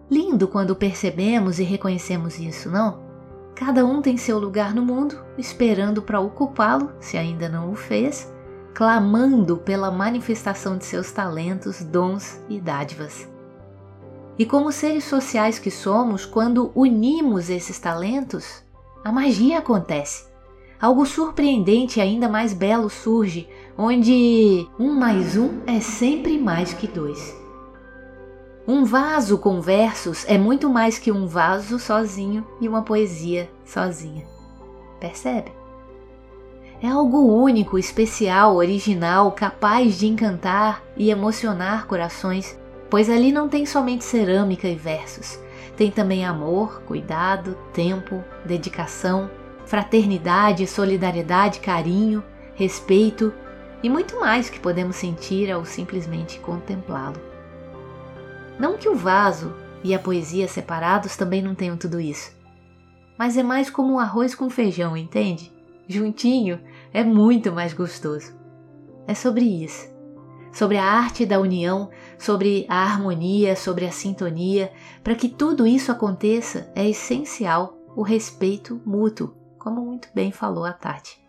Lindo 0.10 0.48
quando 0.48 0.76
percebemos 0.76 1.60
e 1.60 1.64
reconhecemos 1.64 2.40
isso, 2.40 2.70
não? 2.70 3.06
Cada 3.54 3.86
um 3.86 4.02
tem 4.02 4.16
seu 4.18 4.40
lugar 4.40 4.74
no 4.74 4.82
mundo, 4.82 5.18
esperando 5.38 6.02
para 6.02 6.20
ocupá-lo, 6.20 6.92
se 7.00 7.18
ainda 7.18 7.50
não 7.50 7.72
o 7.72 7.76
fez, 7.76 8.32
clamando 8.74 9.58
pela 9.58 9.92
manifestação 9.92 10.78
de 10.78 10.86
seus 10.86 11.12
talentos, 11.12 11.84
dons 11.84 12.40
e 12.48 12.60
dádivas. 12.60 13.28
E 14.38 14.46
como 14.46 14.72
seres 14.72 15.04
sociais 15.04 15.58
que 15.58 15.72
somos, 15.72 16.26
quando 16.26 16.72
unimos 16.76 17.50
esses 17.50 17.80
talentos, 17.80 18.64
a 19.04 19.12
magia 19.12 19.58
acontece. 19.58 20.28
Algo 20.80 21.08
surpreendente 21.08 21.98
e 21.98 22.02
ainda 22.02 22.30
mais 22.30 22.54
belo 22.54 22.90
surge, 22.90 23.50
onde 23.76 24.68
um 24.80 24.94
mais 24.94 25.36
um 25.36 25.62
é 25.66 25.80
sempre 25.80 26.38
mais 26.38 26.72
que 26.72 26.88
dois. 26.88 27.36
Um 28.70 28.84
vaso 28.84 29.38
com 29.38 29.62
versos 29.62 30.26
é 30.28 30.38
muito 30.38 30.70
mais 30.70 31.00
que 31.00 31.10
um 31.10 31.26
vaso 31.26 31.80
sozinho 31.80 32.46
e 32.60 32.68
uma 32.68 32.82
poesia 32.82 33.50
sozinha. 33.64 34.26
Percebe? 35.00 35.54
É 36.84 36.90
algo 36.90 37.34
único, 37.34 37.80
especial, 37.80 38.58
original, 38.58 39.32
capaz 39.32 39.98
de 39.98 40.08
encantar 40.08 40.84
e 40.98 41.10
emocionar 41.10 41.88
corações, 41.88 42.60
pois 42.90 43.10
ali 43.10 43.32
não 43.32 43.48
tem 43.48 43.66
somente 43.66 44.04
cerâmica 44.04 44.68
e 44.68 44.76
versos. 44.76 45.40
Tem 45.78 45.90
também 45.90 46.26
amor, 46.26 46.82
cuidado, 46.82 47.58
tempo, 47.72 48.22
dedicação, 48.44 49.30
fraternidade, 49.66 50.68
solidariedade, 50.68 51.62
carinho, 51.62 52.22
respeito 52.54 53.34
e 53.82 53.90
muito 53.90 54.20
mais 54.20 54.50
que 54.50 54.60
podemos 54.60 54.98
sentir 54.98 55.50
ao 55.50 55.64
simplesmente 55.64 56.38
contemplá-lo. 56.40 57.26
Não 58.60 58.78
que 58.78 58.90
o 58.90 58.96
vaso 58.96 59.54
e 59.84 59.94
a 59.94 60.00
poesia 60.00 60.48
separados 60.48 61.16
também 61.16 61.42
não 61.42 61.54
tenham 61.54 61.78
tudo 61.78 62.00
isso. 62.00 62.32
Mas 63.18 63.38
é 63.38 63.44
mais 63.44 63.70
como 63.70 63.94
um 63.94 64.00
arroz 64.00 64.36
com 64.36 64.50
feijão, 64.50 64.96
entende? 64.96 65.52
Juntinho 65.88 66.60
é 66.94 67.04
muito 67.04 67.52
mais 67.52 67.74
gostoso. 67.74 68.36
É 69.08 69.14
sobre 69.14 69.46
isso. 69.46 69.88
Sobre 70.52 70.78
a 70.78 70.84
arte 70.84 71.26
da 71.26 71.40
união, 71.40 71.90
sobre 72.18 72.66
a 72.68 72.84
harmonia, 72.84 73.56
sobre 73.56 73.86
a 73.86 73.92
sintonia. 73.92 74.72
Para 75.04 75.16
que 75.16 75.30
tudo 75.30 75.68
isso 75.68 75.92
aconteça, 75.92 76.72
é 76.76 76.88
essencial 76.90 77.78
o 77.96 78.02
respeito 78.02 78.82
mútuo, 78.86 79.36
como 79.58 79.82
muito 79.82 80.10
bem 80.14 80.32
falou 80.32 80.66
a 80.66 80.74
Tati. 80.74 81.20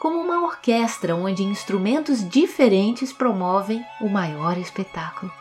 Como 0.00 0.18
uma 0.18 0.44
orquestra 0.44 1.14
onde 1.14 1.42
instrumentos 1.42 2.28
diferentes 2.28 3.12
promovem 3.12 3.84
o 4.00 4.08
maior 4.08 4.58
espetáculo. 4.58 5.32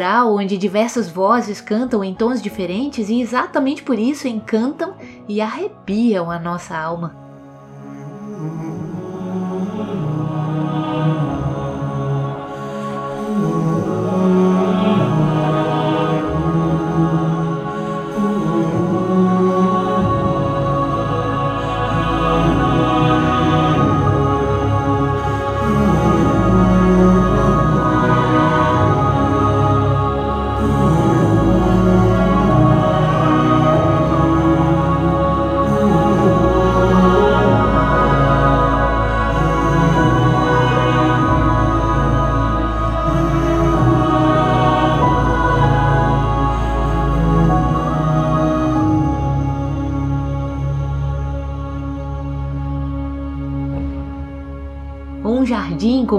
Coral 0.00 0.34
onde 0.34 0.56
diversas 0.56 1.10
vozes 1.10 1.60
cantam 1.60 2.02
em 2.02 2.14
tons 2.14 2.40
diferentes 2.40 3.10
e 3.10 3.20
exatamente 3.20 3.82
por 3.82 3.98
isso 3.98 4.26
encantam 4.26 4.94
e 5.28 5.42
arrepiam 5.42 6.30
a 6.30 6.38
nossa 6.38 6.74
alma. 6.74 7.19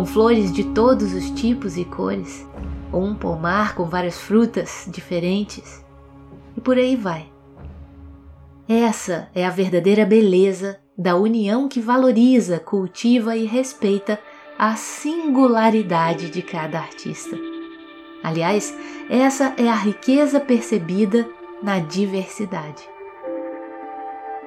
Com 0.01 0.05
flores 0.08 0.51
de 0.51 0.63
todos 0.63 1.13
os 1.13 1.29
tipos 1.29 1.77
e 1.77 1.86
cores, 1.86 2.43
ou 2.91 3.03
um 3.03 3.13
pomar 3.13 3.75
com 3.75 3.86
várias 3.86 4.20
frutas 4.20 4.89
diferentes, 4.91 5.86
e 6.58 6.60
por 6.60 6.75
aí 6.75 6.96
vai. 6.96 7.31
Essa 8.67 9.29
é 9.36 9.46
a 9.46 9.51
verdadeira 9.51 10.03
beleza 10.03 10.79
da 10.98 11.15
união 11.15 11.70
que 11.70 11.79
valoriza, 11.79 12.58
cultiva 12.58 13.38
e 13.38 13.46
respeita 13.46 14.20
a 14.58 14.75
singularidade 14.75 16.31
de 16.31 16.41
cada 16.41 16.79
artista. 16.79 17.38
Aliás, 18.24 18.75
essa 19.08 19.53
é 19.55 19.70
a 19.70 19.75
riqueza 19.75 20.39
percebida 20.39 21.29
na 21.62 21.77
diversidade. 21.77 22.90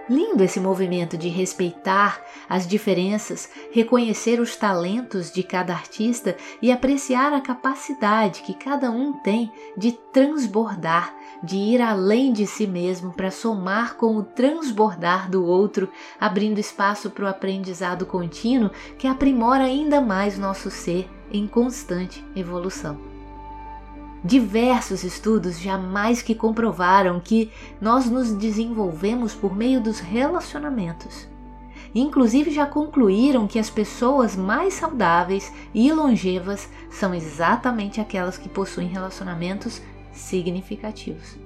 Lindo 0.09 0.43
esse 0.43 0.61
movimento 0.61 1.17
de 1.17 1.29
respeitar 1.29 2.23
as 2.47 2.67
diferenças, 2.67 3.49
reconhecer 3.73 4.39
os 4.39 4.55
talentos 4.55 5.33
de 5.33 5.43
cada 5.43 5.73
artista 5.73 6.37
e 6.61 6.71
apreciar 6.71 7.33
a 7.33 7.41
capacidade 7.41 8.43
que 8.43 8.53
cada 8.53 8.91
um 8.91 9.15
tem 9.15 9.51
de 9.79 9.93
transbordar, 10.13 11.15
de 11.43 11.57
ir 11.57 11.81
além 11.81 12.35
de 12.35 12.47
si 12.47 12.67
mesmo 12.67 13.15
para 13.15 13.31
somar 13.31 13.97
com 13.97 14.17
o 14.17 14.23
transbordar 14.23 15.31
do 15.31 15.43
outro, 15.43 15.89
abrindo 16.21 16.59
espaço 16.59 17.09
para 17.09 17.25
o 17.25 17.29
aprendizado 17.29 18.05
contínuo 18.05 18.71
que 18.99 19.07
aprimora 19.07 19.65
ainda 19.65 20.03
mais 20.03 20.39
nosso 20.39 20.71
ser 20.71 21.09
em 21.33 21.47
constante 21.47 22.23
evolução. 22.37 23.14
Diversos 24.27 25.05
estudos 25.05 25.61
jamais 25.61 26.23
que 26.23 26.35
comprovaram 26.35 27.21
que 27.21 27.53
nós 27.79 28.09
nos 28.09 28.33
desenvolvemos 28.33 29.35
por 29.35 29.55
meio 29.55 29.83
dos 29.83 30.01
relacionamentos. 30.01 31.29
Inclusive 31.95 32.51
já 32.51 32.65
concluíram 32.65 33.47
que 33.47 33.59
as 33.59 33.69
pessoas 33.69 34.35
mais 34.35 34.73
saudáveis 34.73 35.53
e 35.75 35.93
longevas 35.93 36.71
são 36.91 37.15
exatamente 37.15 38.01
aquelas 38.01 38.39
que 38.39 38.49
possuem 38.49 38.89
relacionamentos 38.89 39.83
significativos. 40.11 41.37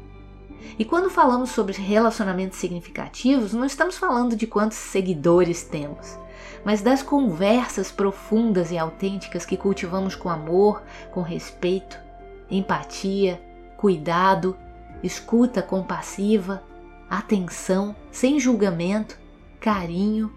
E 0.78 0.84
quando 0.84 1.10
falamos 1.10 1.50
sobre 1.50 1.74
relacionamentos 1.74 2.58
significativos, 2.58 3.52
não 3.52 3.64
estamos 3.64 3.98
falando 3.98 4.36
de 4.36 4.46
quantos 4.46 4.78
seguidores 4.78 5.64
temos, 5.64 6.16
mas 6.64 6.80
das 6.80 7.02
conversas 7.02 7.90
profundas 7.90 8.70
e 8.70 8.78
autênticas 8.78 9.44
que 9.44 9.56
cultivamos 9.56 10.14
com 10.14 10.28
amor, 10.28 10.84
com 11.10 11.22
respeito 11.22 12.06
empatia, 12.50 13.40
cuidado, 13.76 14.56
escuta 15.02 15.62
compassiva, 15.62 16.62
atenção, 17.08 17.94
sem 18.10 18.38
julgamento, 18.38 19.18
carinho 19.60 20.32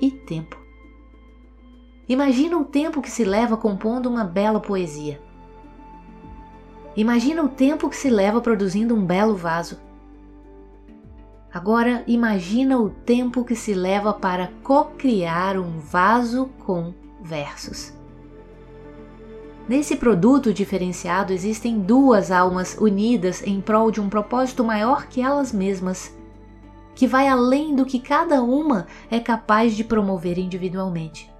e 0.00 0.10
tempo. 0.10 0.56
Imagina 2.08 2.58
o 2.58 2.64
tempo 2.64 3.00
que 3.00 3.10
se 3.10 3.24
leva 3.24 3.56
compondo 3.56 4.08
uma 4.08 4.24
bela 4.24 4.60
poesia. 4.60 5.20
Imagina 6.94 7.42
o 7.42 7.48
tempo 7.48 7.88
que 7.88 7.96
se 7.96 8.10
leva 8.10 8.40
produzindo 8.40 8.94
um 8.94 9.04
belo 9.04 9.34
vaso. 9.34 9.80
Agora 11.52 12.02
imagina 12.06 12.78
o 12.78 12.90
tempo 12.90 13.44
que 13.44 13.54
se 13.54 13.72
leva 13.72 14.12
para 14.12 14.50
co-criar 14.62 15.58
um 15.58 15.78
vaso 15.78 16.50
com 16.58 16.92
versos. 17.22 18.01
Nesse 19.68 19.94
produto 19.94 20.52
diferenciado 20.52 21.32
existem 21.32 21.78
duas 21.78 22.32
almas 22.32 22.76
unidas 22.80 23.42
em 23.46 23.60
prol 23.60 23.92
de 23.92 24.00
um 24.00 24.08
propósito 24.08 24.64
maior 24.64 25.06
que 25.06 25.22
elas 25.22 25.52
mesmas, 25.52 26.12
que 26.96 27.06
vai 27.06 27.28
além 27.28 27.74
do 27.74 27.84
que 27.84 28.00
cada 28.00 28.42
uma 28.42 28.88
é 29.08 29.20
capaz 29.20 29.76
de 29.76 29.84
promover 29.84 30.36
individualmente. 30.36 31.30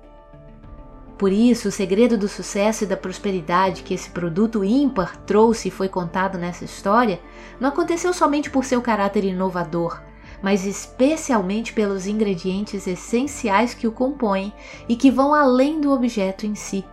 Por 1.19 1.33
isso, 1.33 1.69
o 1.69 1.73
segredo 1.73 2.17
do 2.17 2.29
sucesso 2.29 2.85
e 2.85 2.87
da 2.87 2.97
prosperidade 2.97 3.83
que 3.83 3.93
esse 3.93 4.11
produto 4.11 4.65
ímpar 4.65 5.17
trouxe 5.19 5.69
e 5.69 5.71
foi 5.71 5.89
contado 5.89 6.39
nessa 6.39 6.65
história 6.65 7.21
não 7.61 7.69
aconteceu 7.69 8.13
somente 8.13 8.51
por 8.51 8.65
seu 8.65 8.81
caráter 8.81 9.25
inovador, 9.25 10.01
mas 10.41 10.65
especialmente 10.65 11.73
pelos 11.73 12.07
ingredientes 12.07 12.87
essenciais 12.87 13.75
que 13.75 13.87
o 13.87 13.93
compõem 13.93 14.53
e 14.89 14.95
que 14.95 15.11
vão 15.11 15.35
além 15.35 15.81
do 15.81 15.93
objeto 15.93 16.47
em 16.47 16.55
si 16.55 16.85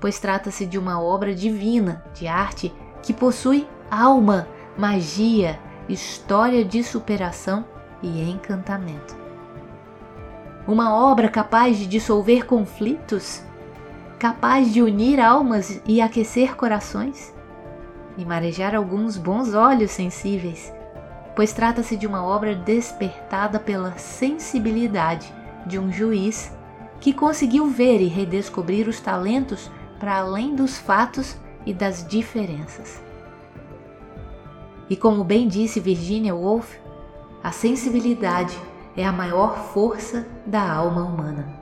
pois 0.00 0.18
trata-se 0.18 0.66
de 0.66 0.78
uma 0.78 1.00
obra 1.00 1.34
divina 1.34 2.04
de 2.14 2.26
arte 2.26 2.72
que 3.02 3.12
possui 3.12 3.66
alma, 3.90 4.48
magia, 4.76 5.58
história 5.88 6.64
de 6.64 6.82
superação 6.82 7.64
e 8.02 8.28
encantamento. 8.30 9.16
Uma 10.66 10.94
obra 10.94 11.28
capaz 11.28 11.76
de 11.78 11.86
dissolver 11.86 12.46
conflitos, 12.46 13.42
capaz 14.18 14.72
de 14.72 14.80
unir 14.80 15.20
almas 15.20 15.80
e 15.86 16.00
aquecer 16.00 16.56
corações, 16.56 17.34
e 18.16 18.24
marejar 18.24 18.74
alguns 18.74 19.18
bons 19.18 19.54
olhos 19.54 19.90
sensíveis, 19.90 20.72
pois 21.36 21.52
trata-se 21.52 21.96
de 21.96 22.06
uma 22.06 22.24
obra 22.24 22.54
despertada 22.54 23.58
pela 23.58 23.98
sensibilidade 23.98 25.32
de 25.66 25.78
um 25.78 25.92
juiz 25.92 26.52
que 27.00 27.12
conseguiu 27.12 27.66
ver 27.66 28.00
e 28.00 28.06
redescobrir 28.06 28.88
os 28.88 29.00
talentos 29.00 29.70
para 30.04 30.18
além 30.18 30.54
dos 30.54 30.76
fatos 30.76 31.34
e 31.64 31.72
das 31.72 32.06
diferenças. 32.06 33.02
E 34.90 34.94
como 34.94 35.24
bem 35.24 35.48
disse 35.48 35.80
Virginia 35.80 36.34
Woolf, 36.34 36.76
a 37.42 37.50
sensibilidade 37.50 38.54
é 38.94 39.02
a 39.02 39.10
maior 39.10 39.56
força 39.72 40.28
da 40.44 40.60
alma 40.60 41.02
humana. 41.02 41.58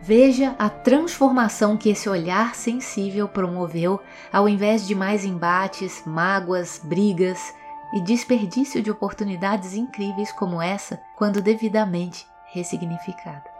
Veja 0.00 0.54
a 0.56 0.70
transformação 0.70 1.76
que 1.76 1.90
esse 1.90 2.08
olhar 2.08 2.54
sensível 2.54 3.26
promoveu 3.26 4.00
ao 4.32 4.48
invés 4.48 4.86
de 4.86 4.94
mais 4.94 5.24
embates, 5.24 6.04
mágoas, 6.06 6.80
brigas 6.84 7.52
e 7.92 8.00
desperdício 8.00 8.80
de 8.80 8.88
oportunidades 8.88 9.74
incríveis 9.74 10.30
como 10.30 10.62
essa, 10.62 11.00
quando 11.16 11.42
devidamente 11.42 12.24
ressignificada. 12.52 13.51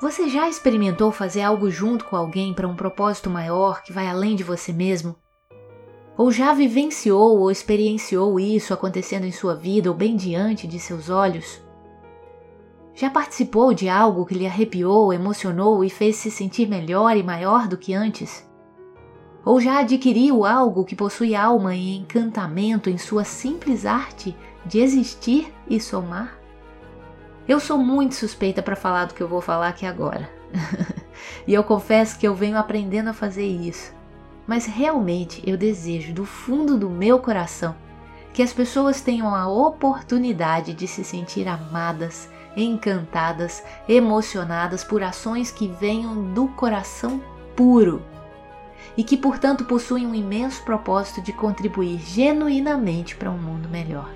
Você 0.00 0.30
já 0.30 0.48
experimentou 0.48 1.12
fazer 1.12 1.42
algo 1.42 1.70
junto 1.70 2.06
com 2.06 2.16
alguém 2.16 2.54
para 2.54 2.66
um 2.66 2.74
propósito 2.74 3.28
maior 3.28 3.82
que 3.82 3.92
vai 3.92 4.08
além 4.08 4.34
de 4.34 4.42
você 4.42 4.72
mesmo? 4.72 5.14
Ou 6.16 6.32
já 6.32 6.54
vivenciou 6.54 7.38
ou 7.38 7.50
experienciou 7.50 8.40
isso 8.40 8.72
acontecendo 8.72 9.26
em 9.26 9.32
sua 9.32 9.54
vida 9.54 9.90
ou 9.90 9.94
bem 9.94 10.16
diante 10.16 10.66
de 10.66 10.80
seus 10.80 11.10
olhos? 11.10 11.60
Já 12.94 13.10
participou 13.10 13.74
de 13.74 13.90
algo 13.90 14.24
que 14.24 14.34
lhe 14.34 14.46
arrepiou, 14.46 15.12
emocionou 15.12 15.84
e 15.84 15.90
fez 15.90 16.16
se 16.16 16.30
sentir 16.30 16.66
melhor 16.66 17.14
e 17.14 17.22
maior 17.22 17.68
do 17.68 17.76
que 17.76 17.92
antes? 17.92 18.48
Ou 19.44 19.60
já 19.60 19.80
adquiriu 19.80 20.46
algo 20.46 20.82
que 20.82 20.96
possui 20.96 21.34
alma 21.34 21.76
e 21.76 21.98
encantamento 21.98 22.88
em 22.88 22.96
sua 22.96 23.22
simples 23.22 23.84
arte 23.84 24.34
de 24.64 24.80
existir 24.80 25.52
e 25.68 25.78
somar? 25.78 26.39
Eu 27.48 27.58
sou 27.58 27.78
muito 27.78 28.14
suspeita 28.14 28.62
para 28.62 28.76
falar 28.76 29.06
do 29.06 29.14
que 29.14 29.22
eu 29.22 29.28
vou 29.28 29.40
falar 29.40 29.68
aqui 29.68 29.86
agora. 29.86 30.30
e 31.46 31.54
eu 31.54 31.64
confesso 31.64 32.18
que 32.18 32.26
eu 32.26 32.34
venho 32.34 32.56
aprendendo 32.56 33.10
a 33.10 33.14
fazer 33.14 33.46
isso. 33.46 33.92
Mas 34.46 34.66
realmente 34.66 35.42
eu 35.46 35.56
desejo 35.56 36.12
do 36.12 36.24
fundo 36.24 36.78
do 36.78 36.90
meu 36.90 37.18
coração 37.18 37.74
que 38.32 38.42
as 38.42 38.52
pessoas 38.52 39.00
tenham 39.00 39.34
a 39.34 39.48
oportunidade 39.48 40.72
de 40.72 40.86
se 40.86 41.02
sentir 41.02 41.48
amadas, 41.48 42.28
encantadas, 42.56 43.62
emocionadas 43.88 44.84
por 44.84 45.02
ações 45.02 45.50
que 45.50 45.66
venham 45.68 46.32
do 46.32 46.48
coração 46.48 47.20
puro 47.56 48.02
e 48.96 49.04
que, 49.04 49.16
portanto, 49.16 49.64
possuem 49.64 50.06
um 50.06 50.14
imenso 50.14 50.62
propósito 50.62 51.20
de 51.20 51.32
contribuir 51.32 51.98
genuinamente 51.98 53.16
para 53.16 53.30
um 53.30 53.38
mundo 53.38 53.68
melhor. 53.68 54.10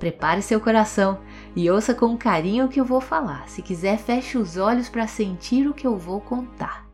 Prepare 0.00 0.40
seu 0.40 0.58
coração 0.58 1.18
e 1.54 1.70
ouça 1.70 1.92
com 1.92 2.16
carinho 2.16 2.64
o 2.64 2.68
que 2.70 2.80
eu 2.80 2.86
vou 2.86 3.02
falar. 3.02 3.46
Se 3.50 3.60
quiser, 3.60 3.98
feche 3.98 4.38
os 4.38 4.56
olhos 4.56 4.88
para 4.88 5.06
sentir 5.06 5.68
o 5.68 5.74
que 5.74 5.86
eu 5.86 5.98
vou 5.98 6.22
contar. 6.22 6.86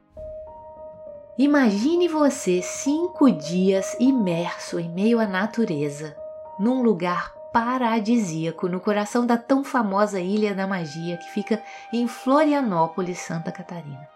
Imagine 1.38 2.08
você 2.08 2.60
cinco 2.62 3.30
dias 3.30 3.96
imerso 4.00 4.80
em 4.80 4.90
meio 4.90 5.20
à 5.20 5.26
natureza, 5.26 6.16
num 6.58 6.82
lugar 6.82 7.32
paradisíaco 7.52 8.68
no 8.68 8.80
coração 8.80 9.24
da 9.24 9.36
tão 9.36 9.62
famosa 9.62 10.18
Ilha 10.18 10.52
da 10.52 10.66
Magia 10.66 11.16
que 11.16 11.30
fica 11.30 11.62
em 11.92 12.08
Florianópolis, 12.08 13.18
Santa 13.20 13.52
Catarina. 13.52 14.08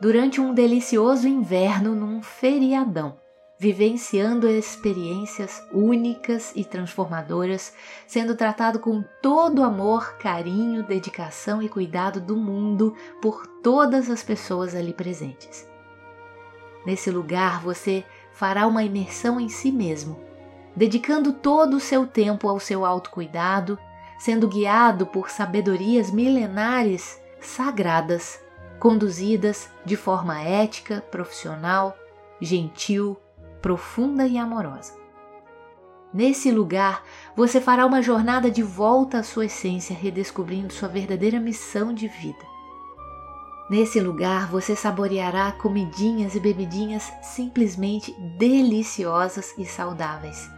Durante 0.00 0.40
um 0.40 0.52
delicioso 0.52 1.28
inverno 1.28 1.94
num 1.94 2.20
feriadão 2.20 3.14
vivenciando 3.58 4.48
experiências 4.48 5.66
únicas 5.72 6.52
e 6.54 6.64
transformadoras, 6.64 7.72
sendo 8.06 8.34
tratado 8.34 8.78
com 8.78 9.02
todo 9.22 9.60
o 9.60 9.64
amor, 9.64 10.14
carinho, 10.18 10.82
dedicação 10.82 11.62
e 11.62 11.68
cuidado 11.68 12.20
do 12.20 12.36
mundo 12.36 12.94
por 13.20 13.46
todas 13.62 14.10
as 14.10 14.22
pessoas 14.22 14.74
ali 14.74 14.92
presentes. 14.92 15.66
Nesse 16.84 17.10
lugar 17.10 17.62
você 17.62 18.04
fará 18.32 18.66
uma 18.66 18.84
imersão 18.84 19.40
em 19.40 19.48
si 19.48 19.72
mesmo, 19.72 20.20
dedicando 20.74 21.32
todo 21.32 21.78
o 21.78 21.80
seu 21.80 22.06
tempo 22.06 22.48
ao 22.48 22.60
seu 22.60 22.84
autocuidado, 22.84 23.78
sendo 24.18 24.46
guiado 24.46 25.06
por 25.06 25.30
sabedorias 25.30 26.10
milenares 26.10 27.20
sagradas, 27.40 28.38
conduzidas 28.78 29.70
de 29.84 29.96
forma 29.96 30.42
ética, 30.42 31.02
profissional, 31.10 31.96
gentil, 32.40 33.16
profunda 33.60 34.26
e 34.26 34.38
amorosa. 34.38 34.94
Nesse 36.12 36.50
lugar, 36.50 37.02
você 37.36 37.60
fará 37.60 37.84
uma 37.84 38.00
jornada 38.00 38.50
de 38.50 38.62
volta 38.62 39.18
à 39.18 39.22
sua 39.22 39.46
essência, 39.46 39.94
redescobrindo 39.94 40.72
sua 40.72 40.88
verdadeira 40.88 41.38
missão 41.38 41.92
de 41.92 42.08
vida. 42.08 42.56
Nesse 43.68 44.00
lugar, 44.00 44.48
você 44.48 44.76
saboreará 44.76 45.50
comidinhas 45.52 46.36
e 46.36 46.40
bebidinhas 46.40 47.12
simplesmente 47.20 48.14
deliciosas 48.38 49.52
e 49.58 49.64
saudáveis. 49.64 50.48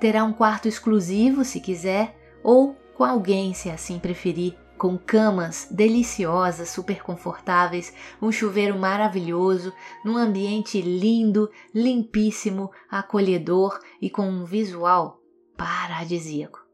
Terá 0.00 0.24
um 0.24 0.32
quarto 0.32 0.66
exclusivo, 0.66 1.44
se 1.44 1.60
quiser, 1.60 2.16
ou 2.42 2.74
com 2.96 3.04
alguém, 3.04 3.52
se 3.52 3.70
assim 3.70 3.98
preferir, 3.98 4.56
com 4.76 4.98
camas 4.98 5.68
deliciosas, 5.70 6.68
super 6.68 7.02
confortáveis, 7.02 7.92
um 8.20 8.30
chuveiro 8.32 8.78
maravilhoso, 8.78 9.72
num 10.04 10.16
ambiente 10.16 10.80
lindo, 10.80 11.50
limpíssimo, 11.74 12.70
acolhedor 12.90 13.78
e 14.00 14.10
com 14.10 14.28
um 14.28 14.44
visual 14.44 15.20
paradisíaco. 15.56 16.64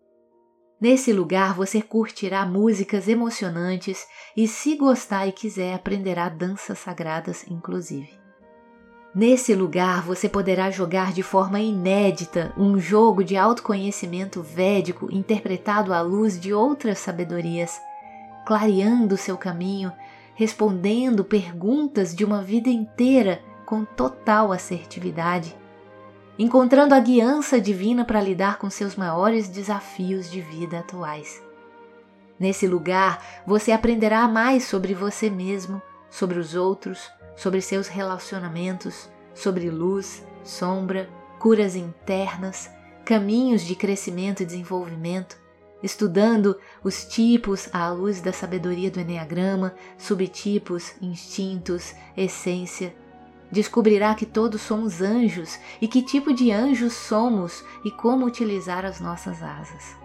Nesse 0.81 1.13
lugar 1.13 1.55
você 1.55 1.83
curtirá 1.83 2.47
músicas 2.47 3.07
emocionantes 3.07 4.07
e, 4.35 4.49
se 4.49 4.77
gostar 4.77 5.27
e 5.27 5.33
quiser, 5.33 5.75
aprenderá 5.75 6.31
danças 6.31 6.79
sagradas, 6.79 7.45
inclusive. 7.49 8.19
Nesse 9.15 9.55
lugar 9.55 10.03
você 10.03 10.29
poderá 10.29 10.71
jogar 10.71 11.13
de 11.13 11.23
forma 11.23 11.61
inédita 11.61 12.55
um 12.57 12.79
jogo 12.79 13.25
de 13.25 13.37
autoconhecimento 13.37 14.41
védico 14.41 15.13
interpretado 15.13 15.93
à 15.93 16.01
luz 16.01 16.41
de 16.41 16.55
outras 16.55 16.99
sabedorias 17.01 17.79
clareando 18.45 19.17
seu 19.17 19.37
caminho, 19.37 19.93
respondendo 20.35 21.25
perguntas 21.25 22.15
de 22.15 22.25
uma 22.25 22.43
vida 22.43 22.69
inteira 22.69 23.43
com 23.67 23.85
total 23.85 24.53
assertividade, 24.53 25.57
encontrando 26.39 26.95
a 26.95 27.01
guiança 27.01 27.61
divina 27.61 28.05
para 28.05 28.21
lidar 28.21 28.59
com 28.59 28.71
seus 28.71 28.97
maiores 28.97 29.49
desafios 29.49 30.31
de 30.31 30.41
vida 30.41 30.79
atuais. 30.79 31.43
Nesse 32.39 32.67
lugar, 32.67 33.43
você 33.47 33.71
aprenderá 33.71 34.27
mais 34.27 34.65
sobre 34.65 34.95
você 34.95 35.29
mesmo, 35.29 35.83
sobre 36.09 36.39
os 36.39 36.55
outros, 36.55 37.11
sobre 37.37 37.61
seus 37.61 37.87
relacionamentos, 37.87 39.11
sobre 39.35 39.71
luz, 39.71 40.27
sombra, 40.43 41.09
curas 41.39 41.77
internas, 41.77 42.71
caminhos 43.05 43.63
de 43.63 43.75
crescimento 43.75 44.43
e 44.43 44.47
desenvolvimento, 44.47 45.40
estudando 45.83 46.57
os 46.83 47.05
tipos 47.05 47.69
à 47.73 47.89
luz 47.91 48.21
da 48.21 48.33
sabedoria 48.33 48.91
do 48.91 49.01
Enneagrama, 49.01 49.75
subtipos, 49.99 50.93
instintos, 51.01 51.95
essência. 52.17 52.95
Descobrirá 53.51 54.15
que 54.15 54.27
todos 54.27 54.61
somos 54.61 55.01
anjos 55.01 55.59
e 55.81 55.89
que 55.89 56.03
tipo 56.03 56.33
de 56.33 56.53
anjos 56.53 56.93
somos 56.93 57.65
e 57.85 57.91
como 57.91 58.27
utilizar 58.27 58.85
as 58.85 59.01
nossas 59.01 59.43
asas. 59.43 59.97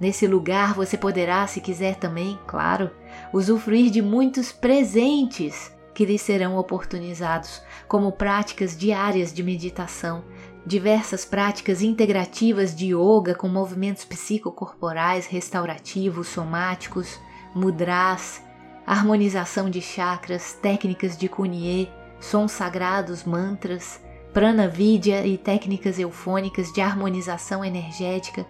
Nesse 0.00 0.26
lugar 0.26 0.74
você 0.74 0.96
poderá, 0.96 1.46
se 1.46 1.60
quiser 1.60 1.96
também, 1.96 2.38
claro, 2.46 2.90
usufruir 3.32 3.90
de 3.90 4.02
muitos 4.02 4.50
presentes 4.50 5.72
que 5.94 6.04
lhe 6.04 6.18
serão 6.18 6.56
oportunizados, 6.56 7.62
como 7.86 8.10
práticas 8.10 8.76
diárias 8.76 9.32
de 9.32 9.42
meditação, 9.42 10.24
diversas 10.64 11.24
práticas 11.24 11.82
integrativas 11.82 12.74
de 12.74 12.94
yoga 12.94 13.34
com 13.34 13.48
movimentos 13.48 14.04
psicocorporais 14.04 15.26
restaurativos, 15.26 16.28
somáticos, 16.28 17.18
mudras, 17.54 18.40
harmonização 18.86 19.68
de 19.68 19.80
chakras, 19.80 20.52
técnicas 20.54 21.16
de 21.16 21.28
Kunie, 21.28 21.90
sons 22.20 22.52
sagrados, 22.52 23.24
mantras, 23.24 24.00
prana 24.32 24.68
vidya 24.68 25.26
e 25.26 25.36
técnicas 25.36 25.98
eufônicas 25.98 26.72
de 26.72 26.80
harmonização 26.80 27.64
energética, 27.64 28.46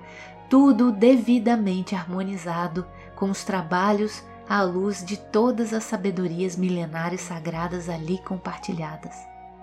tudo 0.50 0.92
devidamente 0.92 1.94
harmonizado 1.94 2.86
com 3.16 3.30
os 3.30 3.42
trabalhos 3.42 4.22
à 4.46 4.62
luz 4.62 5.02
de 5.02 5.16
todas 5.16 5.72
as 5.72 5.84
sabedorias 5.84 6.56
milenares 6.56 7.22
sagradas 7.22 7.88
ali 7.88 8.18
compartilhadas, 8.18 9.16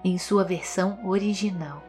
em 0.03 0.17
sua 0.17 0.43
versão 0.43 0.99
original 1.05 1.83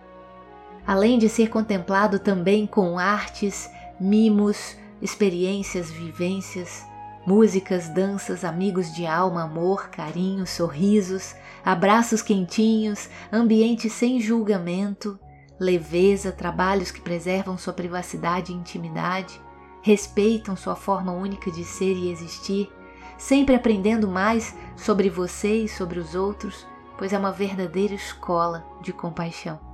além 0.90 1.20
de 1.20 1.28
ser 1.28 1.48
contemplado 1.50 2.18
também 2.18 2.66
com 2.66 2.98
artes, 2.98 3.70
mimos, 4.00 4.76
experiências, 5.00 5.88
vivências, 5.88 6.84
músicas, 7.24 7.88
danças, 7.88 8.44
amigos 8.44 8.92
de 8.92 9.06
alma, 9.06 9.44
amor, 9.44 9.88
carinho, 9.90 10.44
sorrisos, 10.48 11.36
abraços 11.64 12.22
quentinhos, 12.22 13.08
ambiente 13.32 13.88
sem 13.88 14.20
julgamento, 14.20 15.16
leveza, 15.60 16.32
trabalhos 16.32 16.90
que 16.90 17.00
preservam 17.00 17.56
sua 17.56 17.72
privacidade 17.72 18.50
e 18.50 18.56
intimidade, 18.56 19.40
respeitam 19.82 20.56
sua 20.56 20.74
forma 20.74 21.12
única 21.12 21.52
de 21.52 21.62
ser 21.62 21.94
e 21.94 22.10
existir, 22.10 22.68
sempre 23.16 23.54
aprendendo 23.54 24.08
mais 24.08 24.56
sobre 24.76 25.08
você 25.08 25.62
e 25.62 25.68
sobre 25.68 26.00
os 26.00 26.16
outros, 26.16 26.66
pois 26.98 27.12
é 27.12 27.18
uma 27.18 27.30
verdadeira 27.30 27.94
escola 27.94 28.66
de 28.82 28.92
compaixão. 28.92 29.69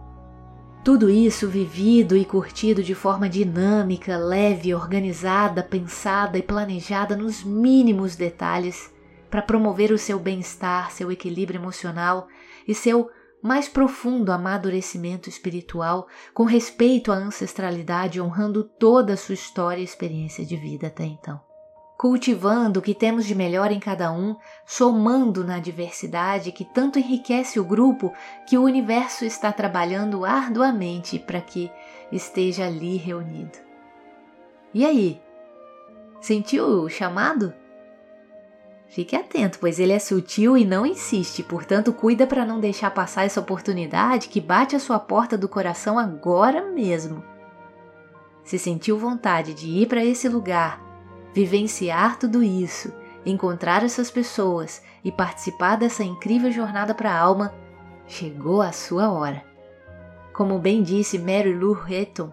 Tudo 0.87 1.11
isso 1.11 1.49
vivido 1.49 2.17
e 2.17 2.25
curtido 2.25 2.81
de 2.81 2.95
forma 2.95 3.29
dinâmica, 3.29 4.17
leve, 4.17 4.73
organizada, 4.73 5.61
pensada 5.61 6.39
e 6.39 6.43
planejada 6.43 7.17
nos 7.17 7.43
mínimos 7.43 8.15
detalhes 8.15 8.95
para 9.29 9.43
promover 9.43 9.91
o 9.91 9.99
seu 9.99 10.17
bem-estar, 10.17 10.93
seu 10.93 11.11
equilíbrio 11.11 11.59
emocional 11.59 12.29
e 12.69 12.73
seu 12.73 13.11
mais 13.43 13.69
profundo 13.69 14.31
amadurecimento 14.31 15.29
espiritual, 15.29 16.07
com 16.33 16.45
respeito 16.45 17.11
à 17.11 17.17
ancestralidade, 17.17 18.21
honrando 18.21 18.63
toda 18.63 19.15
a 19.15 19.17
sua 19.17 19.35
história 19.35 19.81
e 19.81 19.85
experiência 19.85 20.47
de 20.47 20.57
vida 20.57 20.87
até 20.87 21.03
então 21.03 21.46
cultivando 21.97 22.79
o 22.81 22.83
que 22.83 22.95
temos 22.95 23.25
de 23.25 23.35
melhor 23.35 23.73
em 23.73 23.81
cada 23.81 24.13
um, 24.13 24.37
somando 24.67 25.43
na 25.43 25.59
diversidade 25.59 26.53
que 26.53 26.65
tanto 26.65 26.99
enriquece 26.99 27.59
o 27.59 27.65
grupo 27.65 28.13
que 28.47 28.59
o 28.59 28.63
universo 28.63 29.25
está 29.25 29.51
trabalhando 29.51 30.25
arduamente 30.25 31.19
para 31.19 31.41
que 31.41 31.71
esteja 32.13 32.67
ali 32.67 32.97
reunido. 32.97 33.59
E 34.75 34.85
aí? 34.85 35.21
Sentiu 36.21 36.67
o 36.67 36.89
chamado? 36.89 37.55
Fique 38.89 39.17
atento, 39.17 39.59
pois 39.59 39.81
ele 39.81 39.93
é 39.93 39.99
sutil 39.99 40.57
e 40.57 40.65
não 40.65 40.87
insiste, 40.87 41.43
portanto, 41.43 41.93
cuida 41.93 42.27
para 42.27 42.45
não 42.45 42.61
deixar 42.61 42.91
passar 42.93 43.25
essa 43.25 43.41
oportunidade 43.41 44.29
que 44.29 44.41
bate 44.41 44.77
a 44.77 44.81
sua 44.81 44.99
porta 44.99 45.37
do 45.37 45.49
coração 45.49 45.99
agora 45.99 46.63
mesmo. 46.71 47.25
Se 48.45 48.59
sentiu 48.59 48.97
vontade 48.97 49.55
de 49.55 49.67
ir 49.67 49.87
para 49.87 50.05
esse 50.05 50.29
lugar 50.29 50.86
vivenciar 51.37 52.19
tudo 52.19 52.43
isso, 52.43 52.91
encontrar 53.27 53.85
essas 53.85 54.11
pessoas 54.11 54.81
e 55.05 55.13
participar 55.13 55.77
dessa 55.77 56.03
incrível 56.03 56.51
jornada 56.51 56.95
para 56.95 57.13
a 57.13 57.21
alma, 57.21 57.53
chegou 58.07 58.63
a 58.63 58.73
sua 58.73 59.13
hora. 59.13 59.45
Como 60.33 60.59
bem 60.59 60.83
disse 60.83 61.19
Mary 61.19 61.53
Lou 61.53 61.75
Retton, 61.75 62.33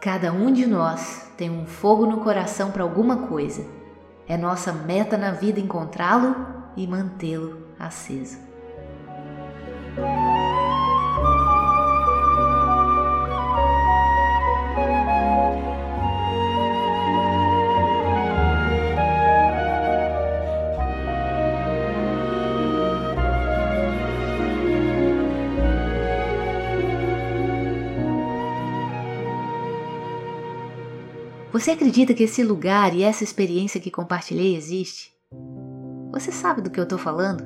cada 0.00 0.32
um 0.32 0.52
de 0.52 0.66
nós 0.66 1.30
tem 1.36 1.48
um 1.48 1.66
fogo 1.66 2.04
no 2.04 2.18
coração 2.18 2.72
para 2.72 2.82
alguma 2.82 3.28
coisa. 3.28 3.64
É 4.26 4.36
nossa 4.36 4.72
meta 4.72 5.16
na 5.16 5.30
vida 5.30 5.60
encontrá-lo 5.60 6.34
e 6.76 6.84
mantê-lo 6.84 7.68
aceso. 7.78 8.38
Você 31.56 31.70
acredita 31.70 32.12
que 32.12 32.24
esse 32.24 32.42
lugar 32.42 32.94
e 32.94 33.02
essa 33.02 33.24
experiência 33.24 33.80
que 33.80 33.90
compartilhei 33.90 34.54
existe? 34.54 35.10
Você 36.12 36.30
sabe 36.30 36.60
do 36.60 36.68
que 36.68 36.78
eu 36.78 36.84
estou 36.84 36.98
falando? 36.98 37.44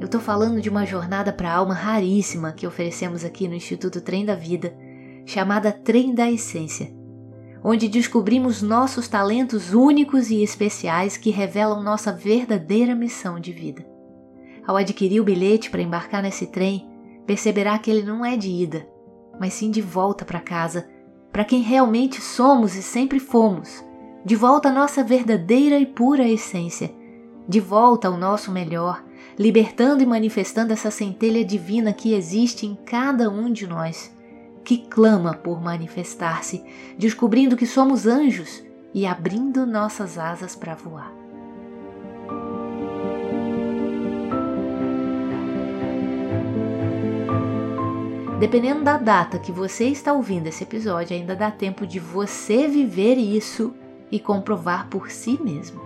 Eu 0.00 0.04
estou 0.04 0.20
falando 0.20 0.60
de 0.60 0.70
uma 0.70 0.86
jornada 0.86 1.32
para 1.32 1.50
a 1.50 1.56
alma 1.56 1.74
raríssima 1.74 2.52
que 2.52 2.64
oferecemos 2.64 3.24
aqui 3.24 3.48
no 3.48 3.56
Instituto 3.56 4.00
Trem 4.00 4.24
da 4.24 4.36
Vida, 4.36 4.72
chamada 5.26 5.72
Trem 5.72 6.14
da 6.14 6.30
Essência, 6.30 6.94
onde 7.64 7.88
descobrimos 7.88 8.62
nossos 8.62 9.08
talentos 9.08 9.74
únicos 9.74 10.30
e 10.30 10.40
especiais 10.40 11.16
que 11.16 11.30
revelam 11.30 11.82
nossa 11.82 12.12
verdadeira 12.12 12.94
missão 12.94 13.40
de 13.40 13.52
vida. 13.52 13.84
Ao 14.64 14.76
adquirir 14.76 15.20
o 15.20 15.24
bilhete 15.24 15.70
para 15.70 15.82
embarcar 15.82 16.22
nesse 16.22 16.46
trem, 16.46 16.88
perceberá 17.26 17.76
que 17.80 17.90
ele 17.90 18.04
não 18.04 18.24
é 18.24 18.36
de 18.36 18.48
ida, 18.48 18.86
mas 19.40 19.54
sim 19.54 19.72
de 19.72 19.80
volta 19.80 20.24
para 20.24 20.38
casa 20.38 20.93
para 21.34 21.44
quem 21.44 21.62
realmente 21.62 22.20
somos 22.20 22.76
e 22.76 22.82
sempre 22.82 23.18
fomos, 23.18 23.84
de 24.24 24.36
volta 24.36 24.68
à 24.68 24.72
nossa 24.72 25.02
verdadeira 25.02 25.76
e 25.80 25.84
pura 25.84 26.28
essência, 26.28 26.94
de 27.48 27.58
volta 27.58 28.06
ao 28.06 28.16
nosso 28.16 28.52
melhor, 28.52 29.04
libertando 29.36 30.00
e 30.00 30.06
manifestando 30.06 30.72
essa 30.72 30.92
centelha 30.92 31.44
divina 31.44 31.92
que 31.92 32.14
existe 32.14 32.66
em 32.66 32.76
cada 32.86 33.28
um 33.28 33.52
de 33.52 33.66
nós, 33.66 34.14
que 34.62 34.86
clama 34.86 35.34
por 35.34 35.60
manifestar-se, 35.60 36.64
descobrindo 36.96 37.56
que 37.56 37.66
somos 37.66 38.06
anjos 38.06 38.62
e 38.94 39.04
abrindo 39.04 39.66
nossas 39.66 40.16
asas 40.16 40.54
para 40.54 40.76
voar. 40.76 41.23
Dependendo 48.38 48.82
da 48.82 48.96
data 48.96 49.38
que 49.38 49.52
você 49.52 49.84
está 49.84 50.12
ouvindo 50.12 50.48
esse 50.48 50.64
episódio, 50.64 51.16
ainda 51.16 51.36
dá 51.36 51.52
tempo 51.52 51.86
de 51.86 52.00
você 52.00 52.66
viver 52.66 53.14
isso 53.14 53.72
e 54.10 54.18
comprovar 54.18 54.88
por 54.88 55.08
si 55.10 55.40
mesmo. 55.40 55.80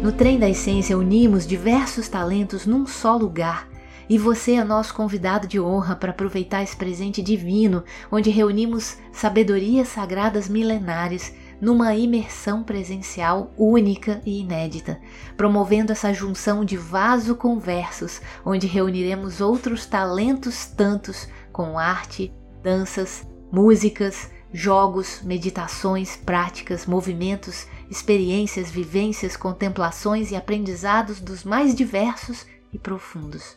No 0.00 0.12
Trem 0.12 0.38
da 0.38 0.48
Essência, 0.48 0.96
unimos 0.96 1.46
diversos 1.46 2.08
talentos 2.08 2.64
num 2.64 2.86
só 2.86 3.16
lugar. 3.16 3.68
E 4.08 4.16
você 4.16 4.52
é 4.52 4.64
nosso 4.64 4.94
convidado 4.94 5.46
de 5.46 5.60
honra 5.60 5.94
para 5.94 6.12
aproveitar 6.12 6.62
esse 6.62 6.74
presente 6.74 7.20
divino, 7.20 7.84
onde 8.10 8.30
reunimos 8.30 8.96
sabedorias 9.12 9.88
sagradas 9.88 10.48
milenares 10.48 11.34
numa 11.60 11.94
imersão 11.94 12.62
presencial 12.62 13.52
única 13.56 14.22
e 14.24 14.40
inédita, 14.40 15.00
promovendo 15.36 15.92
essa 15.92 16.12
junção 16.12 16.64
de 16.64 16.76
vaso 16.76 17.34
com 17.34 17.58
versos, 17.58 18.20
onde 18.44 18.66
reuniremos 18.66 19.40
outros 19.40 19.86
talentos 19.86 20.66
tantos 20.66 21.28
com 21.52 21.78
arte, 21.78 22.32
danças, 22.62 23.26
músicas, 23.50 24.30
jogos, 24.52 25.20
meditações, 25.22 26.16
práticas, 26.16 26.86
movimentos, 26.86 27.66
experiências, 27.90 28.70
vivências, 28.70 29.36
contemplações 29.36 30.30
e 30.30 30.36
aprendizados 30.36 31.20
dos 31.20 31.44
mais 31.44 31.74
diversos 31.74 32.46
e 32.72 32.78
profundos. 32.78 33.56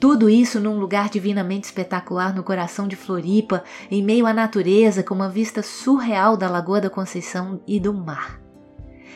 Tudo 0.00 0.28
isso 0.28 0.60
num 0.60 0.78
lugar 0.78 1.08
divinamente 1.08 1.66
espetacular 1.66 2.34
no 2.34 2.42
coração 2.42 2.86
de 2.86 2.96
Floripa, 2.96 3.64
em 3.90 4.02
meio 4.02 4.26
à 4.26 4.32
natureza, 4.32 5.02
com 5.02 5.14
uma 5.14 5.28
vista 5.28 5.62
surreal 5.62 6.36
da 6.36 6.50
Lagoa 6.50 6.80
da 6.80 6.90
Conceição 6.90 7.60
e 7.66 7.80
do 7.80 7.94
mar. 7.94 8.40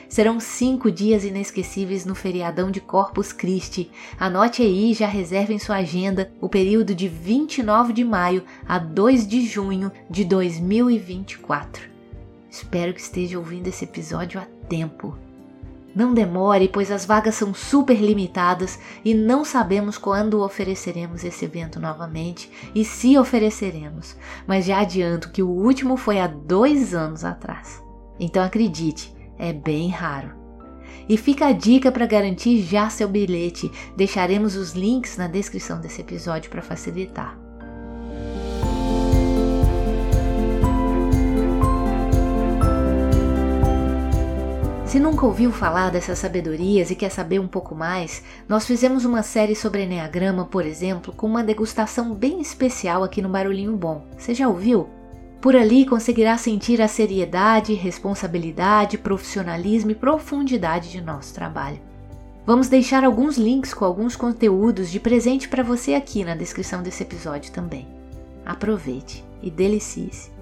Serão 0.09 0.41
cinco 0.41 0.91
dias 0.91 1.23
inesquecíveis 1.23 2.07
no 2.07 2.15
feriadão 2.15 2.71
de 2.71 2.81
Corpus 2.81 3.31
Christi. 3.31 3.91
Anote 4.19 4.63
aí 4.63 4.93
e 4.93 4.95
já 4.95 5.07
reserve 5.07 5.53
em 5.53 5.59
sua 5.59 5.77
agenda 5.77 6.33
o 6.41 6.49
período 6.49 6.95
de 6.95 7.07
29 7.07 7.93
de 7.93 8.05
maio 8.05 8.43
a 8.67 8.79
2 8.79 9.29
de 9.29 9.45
junho 9.47 9.93
de 10.09 10.25
2024. 10.25 11.91
Espero 12.51 12.95
que 12.95 13.01
esteja 13.01 13.39
ouvindo 13.39 13.67
esse 13.67 13.85
episódio 13.85 14.41
a 14.41 14.47
tempo. 14.67 15.28
Não 15.99 16.15
demore, 16.15 16.69
pois 16.69 16.93
as 16.93 17.05
vagas 17.05 17.35
são 17.35 17.53
super 17.53 18.01
limitadas 18.01 18.79
e 19.05 19.15
não 19.15 19.45
sabemos 19.45 19.99
quando 19.99 20.45
ofereceremos 20.45 21.25
esse 21.25 21.45
evento 21.45 21.81
novamente 21.81 22.49
e 22.73 22.85
se 22.85 23.19
ofereceremos, 23.19 24.17
mas 24.47 24.65
já 24.67 24.79
adianto 24.79 25.33
que 25.33 25.43
o 25.43 25.51
último 25.51 25.97
foi 25.97 26.21
há 26.21 26.29
dois 26.29 26.95
anos 26.95 27.25
atrás. 27.25 27.83
Então 28.21 28.45
acredite, 28.45 29.13
é 29.37 29.53
bem 29.53 29.89
raro. 29.89 30.31
E 31.09 31.17
fica 31.17 31.47
a 31.47 31.53
dica 31.53 31.91
para 31.91 32.07
garantir 32.07 32.63
já 32.63 32.89
seu 32.89 33.09
bilhete. 33.09 33.69
Deixaremos 33.97 34.55
os 34.55 34.75
links 34.75 35.17
na 35.17 35.27
descrição 35.27 35.81
desse 35.81 36.01
episódio 36.01 36.49
para 36.49 36.63
facilitar. 36.63 37.48
Se 44.89 44.99
nunca 44.99 45.27
ouviu 45.27 45.53
falar 45.53 45.91
dessas 45.91 46.19
sabedorias 46.19 46.91
e 46.91 46.95
quer 46.95 47.11
saber 47.11 47.39
um 47.39 47.47
pouco 47.47 47.75
mais, 47.75 48.23
nós 48.49 48.67
fizemos 48.67 49.05
uma 49.05 49.23
série 49.23 49.55
sobre 49.55 49.85
Enneagrama, 49.85 50.47
por 50.47 50.65
exemplo, 50.65 51.13
com 51.13 51.27
uma 51.27 51.45
degustação 51.45 52.15
bem 52.15 52.41
especial 52.41 53.05
aqui 53.05 53.21
no 53.21 53.29
Barulhinho 53.29 53.77
Bom. 53.77 54.07
Você 54.17 54.33
já 54.33 54.49
ouviu? 54.49 54.89
Por 55.43 55.55
ali 55.55 55.85
conseguirá 55.85 56.39
sentir 56.39 56.81
a 56.81 56.89
seriedade, 56.89 57.75
responsabilidade, 57.75 58.97
profissionalismo 58.97 59.91
e 59.91 59.95
profundidade 59.95 60.91
de 60.91 61.03
nosso 61.03 61.35
trabalho. 61.35 61.81
Vamos 62.47 62.69
deixar 62.69 63.05
alguns 63.05 63.37
links 63.37 63.75
com 63.75 63.85
alguns 63.85 64.17
conteúdos 64.17 64.91
de 64.91 64.99
presente 64.99 65.51
para 65.51 65.63
você 65.63 65.93
aqui 65.93 66.25
na 66.25 66.35
descrição 66.35 66.83
desse 66.83 67.03
episódio 67.03 67.53
também. 67.53 67.87
Aproveite 68.43 69.23
e 69.43 69.51
delicie-se. 69.51 70.38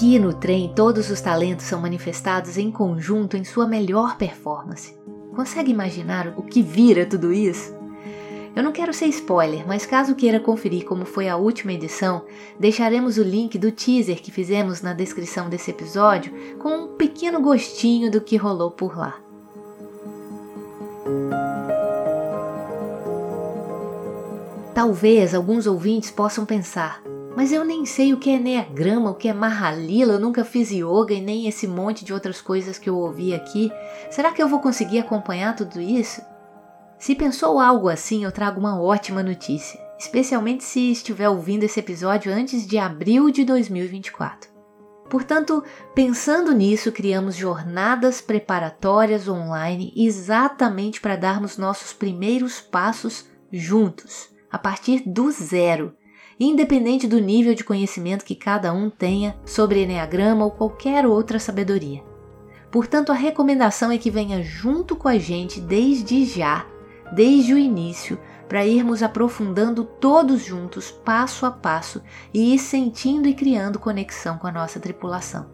Aqui 0.00 0.18
no 0.18 0.32
trem, 0.32 0.72
todos 0.74 1.10
os 1.10 1.20
talentos 1.20 1.66
são 1.66 1.78
manifestados 1.78 2.56
em 2.56 2.70
conjunto 2.70 3.36
em 3.36 3.44
sua 3.44 3.66
melhor 3.66 4.16
performance. 4.16 4.98
Consegue 5.36 5.70
imaginar 5.70 6.32
o 6.38 6.42
que 6.42 6.62
vira 6.62 7.04
tudo 7.04 7.30
isso? 7.30 7.76
Eu 8.56 8.62
não 8.62 8.72
quero 8.72 8.94
ser 8.94 9.08
spoiler, 9.08 9.68
mas 9.68 9.84
caso 9.84 10.14
queira 10.14 10.40
conferir 10.40 10.86
como 10.86 11.04
foi 11.04 11.28
a 11.28 11.36
última 11.36 11.74
edição, 11.74 12.24
deixaremos 12.58 13.18
o 13.18 13.22
link 13.22 13.58
do 13.58 13.70
teaser 13.70 14.22
que 14.22 14.30
fizemos 14.30 14.80
na 14.80 14.94
descrição 14.94 15.50
desse 15.50 15.70
episódio 15.70 16.32
com 16.58 16.70
um 16.70 16.88
pequeno 16.96 17.38
gostinho 17.38 18.10
do 18.10 18.22
que 18.22 18.38
rolou 18.38 18.70
por 18.70 18.96
lá. 18.96 19.20
Talvez 24.74 25.34
alguns 25.34 25.66
ouvintes 25.66 26.10
possam 26.10 26.46
pensar: 26.46 27.02
mas 27.40 27.52
eu 27.52 27.64
nem 27.64 27.86
sei 27.86 28.12
o 28.12 28.18
que 28.18 28.28
é 28.28 28.34
Enneagrama, 28.34 29.12
o 29.12 29.14
que 29.14 29.26
é 29.26 29.32
Mahalila, 29.32 30.12
eu 30.12 30.20
nunca 30.20 30.44
fiz 30.44 30.70
yoga 30.70 31.14
e 31.14 31.22
nem 31.22 31.48
esse 31.48 31.66
monte 31.66 32.04
de 32.04 32.12
outras 32.12 32.38
coisas 32.42 32.76
que 32.76 32.90
eu 32.90 32.98
ouvi 32.98 33.32
aqui. 33.32 33.72
Será 34.10 34.30
que 34.30 34.42
eu 34.42 34.46
vou 34.46 34.60
conseguir 34.60 34.98
acompanhar 34.98 35.56
tudo 35.56 35.80
isso? 35.80 36.20
Se 36.98 37.14
pensou 37.14 37.58
algo 37.58 37.88
assim, 37.88 38.24
eu 38.24 38.30
trago 38.30 38.60
uma 38.60 38.78
ótima 38.78 39.22
notícia, 39.22 39.80
especialmente 39.98 40.64
se 40.64 40.92
estiver 40.92 41.30
ouvindo 41.30 41.62
esse 41.64 41.80
episódio 41.80 42.30
antes 42.30 42.66
de 42.66 42.76
abril 42.76 43.30
de 43.30 43.42
2024. 43.42 44.50
Portanto, 45.08 45.64
pensando 45.94 46.52
nisso, 46.52 46.92
criamos 46.92 47.36
jornadas 47.36 48.20
preparatórias 48.20 49.26
online 49.26 49.94
exatamente 49.96 51.00
para 51.00 51.16
darmos 51.16 51.56
nossos 51.56 51.94
primeiros 51.94 52.60
passos 52.60 53.24
juntos, 53.50 54.28
a 54.52 54.58
partir 54.58 55.02
do 55.06 55.30
zero 55.30 55.96
independente 56.40 57.06
do 57.06 57.20
nível 57.20 57.54
de 57.54 57.62
conhecimento 57.62 58.24
que 58.24 58.34
cada 58.34 58.72
um 58.72 58.88
tenha 58.88 59.36
sobre 59.44 59.82
Enneagrama 59.82 60.44
ou 60.44 60.50
qualquer 60.50 61.06
outra 61.06 61.38
sabedoria. 61.38 62.02
Portanto, 62.70 63.12
a 63.12 63.14
recomendação 63.14 63.90
é 63.90 63.98
que 63.98 64.10
venha 64.10 64.42
junto 64.42 64.96
com 64.96 65.06
a 65.06 65.18
gente 65.18 65.60
desde 65.60 66.24
já, 66.24 66.64
desde 67.12 67.52
o 67.52 67.58
início, 67.58 68.18
para 68.48 68.66
irmos 68.66 69.02
aprofundando 69.02 69.84
todos 69.84 70.44
juntos, 70.44 70.90
passo 70.90 71.44
a 71.44 71.50
passo, 71.50 72.02
e 72.32 72.54
ir 72.54 72.58
sentindo 72.58 73.28
e 73.28 73.34
criando 73.34 73.78
conexão 73.78 74.38
com 74.38 74.46
a 74.46 74.52
nossa 74.52 74.80
tripulação. 74.80 75.46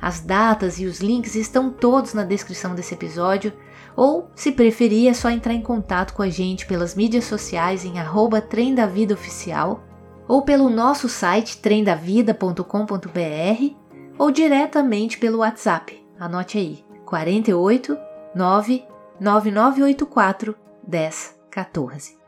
As 0.00 0.20
datas 0.20 0.78
e 0.78 0.86
os 0.86 1.00
links 1.00 1.34
estão 1.34 1.70
todos 1.70 2.14
na 2.14 2.24
descrição 2.24 2.74
desse 2.74 2.94
episódio, 2.94 3.52
ou, 4.00 4.30
se 4.34 4.50
preferir, 4.50 5.10
é 5.10 5.12
só 5.12 5.28
entrar 5.28 5.52
em 5.52 5.60
contato 5.60 6.14
com 6.14 6.22
a 6.22 6.30
gente 6.30 6.64
pelas 6.64 6.94
mídias 6.94 7.24
sociais 7.24 7.84
em 7.84 7.98
arroba 7.98 8.40
Trem 8.40 8.74
da 8.74 8.86
Vida 8.86 9.12
Oficial, 9.12 9.84
ou 10.26 10.40
pelo 10.40 10.70
nosso 10.70 11.06
site 11.06 11.58
tremdavida.com.br, 11.58 13.74
ou 14.16 14.30
diretamente 14.30 15.18
pelo 15.18 15.40
WhatsApp. 15.40 16.02
Anote 16.18 16.56
aí, 16.56 16.82
48 17.04 17.98
9 18.34 18.84
9984 19.20 20.56
1014. 20.88 22.19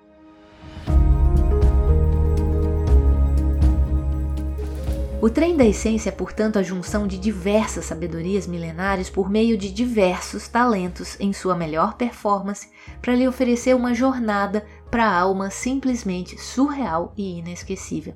O 5.22 5.30
trem 5.30 5.56
da 5.56 5.64
essência 5.64 6.08
é, 6.08 6.12
portanto, 6.12 6.58
a 6.58 6.64
junção 6.64 7.06
de 7.06 7.16
diversas 7.16 7.84
sabedorias 7.84 8.44
milenares 8.44 9.08
por 9.08 9.30
meio 9.30 9.56
de 9.56 9.70
diversos 9.70 10.48
talentos 10.48 11.16
em 11.20 11.32
sua 11.32 11.54
melhor 11.54 11.94
performance 11.94 12.68
para 13.00 13.14
lhe 13.14 13.28
oferecer 13.28 13.76
uma 13.76 13.94
jornada 13.94 14.66
para 14.90 15.06
a 15.06 15.16
alma 15.16 15.48
simplesmente 15.48 16.36
surreal 16.42 17.12
e 17.16 17.38
inesquecível. 17.38 18.14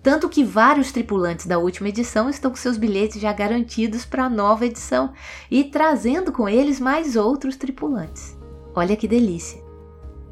Tanto 0.00 0.28
que 0.28 0.44
vários 0.44 0.92
tripulantes 0.92 1.44
da 1.44 1.58
última 1.58 1.88
edição 1.88 2.30
estão 2.30 2.52
com 2.52 2.56
seus 2.56 2.76
bilhetes 2.76 3.20
já 3.20 3.32
garantidos 3.32 4.04
para 4.04 4.26
a 4.26 4.30
nova 4.30 4.64
edição 4.64 5.12
e 5.50 5.64
trazendo 5.64 6.30
com 6.30 6.48
eles 6.48 6.78
mais 6.78 7.16
outros 7.16 7.56
tripulantes. 7.56 8.38
Olha 8.76 8.94
que 8.94 9.08
delícia! 9.08 9.67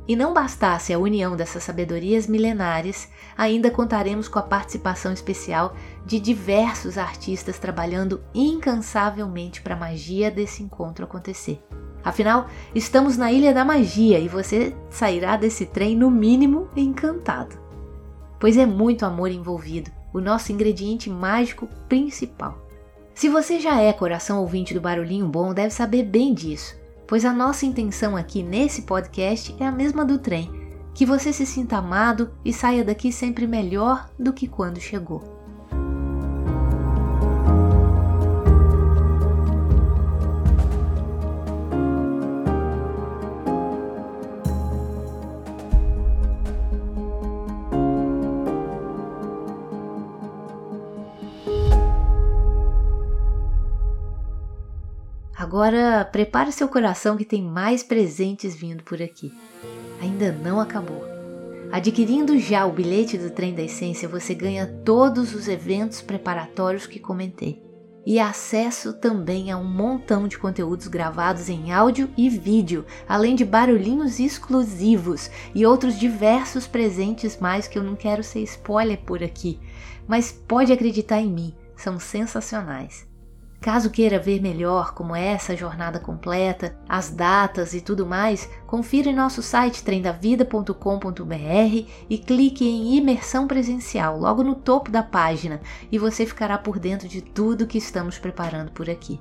E 0.08 0.14
não 0.14 0.32
bastasse 0.32 0.92
a 0.92 0.98
união 0.98 1.36
dessas 1.36 1.64
sabedorias 1.64 2.28
milenares, 2.28 3.08
ainda 3.36 3.72
contaremos 3.72 4.28
com 4.28 4.38
a 4.38 4.42
participação 4.42 5.12
especial 5.12 5.74
de 6.04 6.20
diversos 6.20 6.96
artistas 6.96 7.58
trabalhando 7.58 8.22
incansavelmente 8.32 9.60
para 9.60 9.74
a 9.74 9.78
magia 9.78 10.30
desse 10.30 10.62
encontro 10.62 11.04
acontecer. 11.04 11.60
Afinal, 12.04 12.46
estamos 12.72 13.16
na 13.16 13.32
Ilha 13.32 13.52
da 13.52 13.64
Magia 13.64 14.20
e 14.20 14.28
você 14.28 14.76
sairá 14.88 15.36
desse 15.36 15.66
trem, 15.66 15.96
no 15.96 16.08
mínimo, 16.08 16.68
encantado. 16.76 17.58
Pois 18.38 18.56
é 18.56 18.64
muito 18.64 19.04
amor 19.04 19.32
envolvido, 19.32 19.90
o 20.14 20.20
nosso 20.20 20.52
ingrediente 20.52 21.10
mágico 21.10 21.68
principal. 21.88 22.64
Se 23.12 23.28
você 23.28 23.58
já 23.58 23.80
é 23.80 23.92
coração 23.92 24.40
ouvinte 24.40 24.72
do 24.72 24.80
Barulhinho 24.80 25.26
Bom, 25.26 25.52
deve 25.52 25.70
saber 25.70 26.04
bem 26.04 26.32
disso 26.32 26.85
pois 27.06 27.24
a 27.24 27.32
nossa 27.32 27.66
intenção 27.66 28.16
aqui 28.16 28.42
nesse 28.42 28.82
podcast 28.82 29.54
é 29.60 29.66
a 29.66 29.72
mesma 29.72 30.04
do 30.04 30.18
trem: 30.18 30.50
que 30.94 31.06
você 31.06 31.32
se 31.32 31.46
sinta 31.46 31.76
amado 31.76 32.30
e 32.44 32.52
saia 32.52 32.84
daqui 32.84 33.12
sempre 33.12 33.46
melhor 33.46 34.08
do 34.18 34.32
que 34.32 34.48
quando 34.48 34.80
chegou. 34.80 35.35
Agora 55.56 56.04
prepare 56.04 56.52
seu 56.52 56.68
coração 56.68 57.16
que 57.16 57.24
tem 57.24 57.42
mais 57.42 57.82
presentes 57.82 58.54
vindo 58.54 58.82
por 58.82 59.00
aqui. 59.00 59.32
Ainda 60.02 60.30
não 60.30 60.60
acabou. 60.60 61.02
Adquirindo 61.72 62.38
já 62.38 62.66
o 62.66 62.72
bilhete 62.72 63.16
do 63.16 63.30
Trem 63.30 63.54
da 63.54 63.62
Essência, 63.62 64.06
você 64.06 64.34
ganha 64.34 64.66
todos 64.84 65.34
os 65.34 65.48
eventos 65.48 66.02
preparatórios 66.02 66.86
que 66.86 67.00
comentei 67.00 67.64
e 68.04 68.20
acesso 68.20 68.92
também 68.92 69.50
a 69.50 69.56
um 69.56 69.64
montão 69.64 70.28
de 70.28 70.36
conteúdos 70.36 70.88
gravados 70.88 71.48
em 71.48 71.72
áudio 71.72 72.10
e 72.18 72.28
vídeo, 72.28 72.84
além 73.08 73.34
de 73.34 73.42
barulhinhos 73.42 74.20
exclusivos 74.20 75.30
e 75.54 75.64
outros 75.64 75.98
diversos 75.98 76.66
presentes 76.66 77.38
mais 77.40 77.66
que 77.66 77.78
eu 77.78 77.82
não 77.82 77.96
quero 77.96 78.22
ser 78.22 78.40
spoiler 78.40 78.98
por 79.06 79.24
aqui, 79.24 79.58
mas 80.06 80.30
pode 80.30 80.70
acreditar 80.70 81.22
em 81.22 81.32
mim, 81.32 81.54
são 81.74 81.98
sensacionais. 81.98 83.15
Caso 83.66 83.90
queira 83.90 84.20
ver 84.20 84.40
melhor 84.40 84.94
como 84.94 85.16
é 85.16 85.26
essa 85.26 85.56
jornada 85.56 85.98
completa, 85.98 86.78
as 86.88 87.10
datas 87.10 87.74
e 87.74 87.80
tudo 87.80 88.06
mais, 88.06 88.48
confira 88.64 89.10
em 89.10 89.12
nosso 89.12 89.42
site 89.42 89.82
trendavida.com.br 89.82 90.72
e 92.08 92.16
clique 92.16 92.64
em 92.64 92.94
imersão 92.94 93.48
presencial 93.48 94.20
logo 94.20 94.44
no 94.44 94.54
topo 94.54 94.88
da 94.88 95.02
página 95.02 95.60
e 95.90 95.98
você 95.98 96.24
ficará 96.24 96.56
por 96.56 96.78
dentro 96.78 97.08
de 97.08 97.20
tudo 97.20 97.66
que 97.66 97.76
estamos 97.76 98.20
preparando 98.20 98.70
por 98.70 98.88
aqui. 98.88 99.18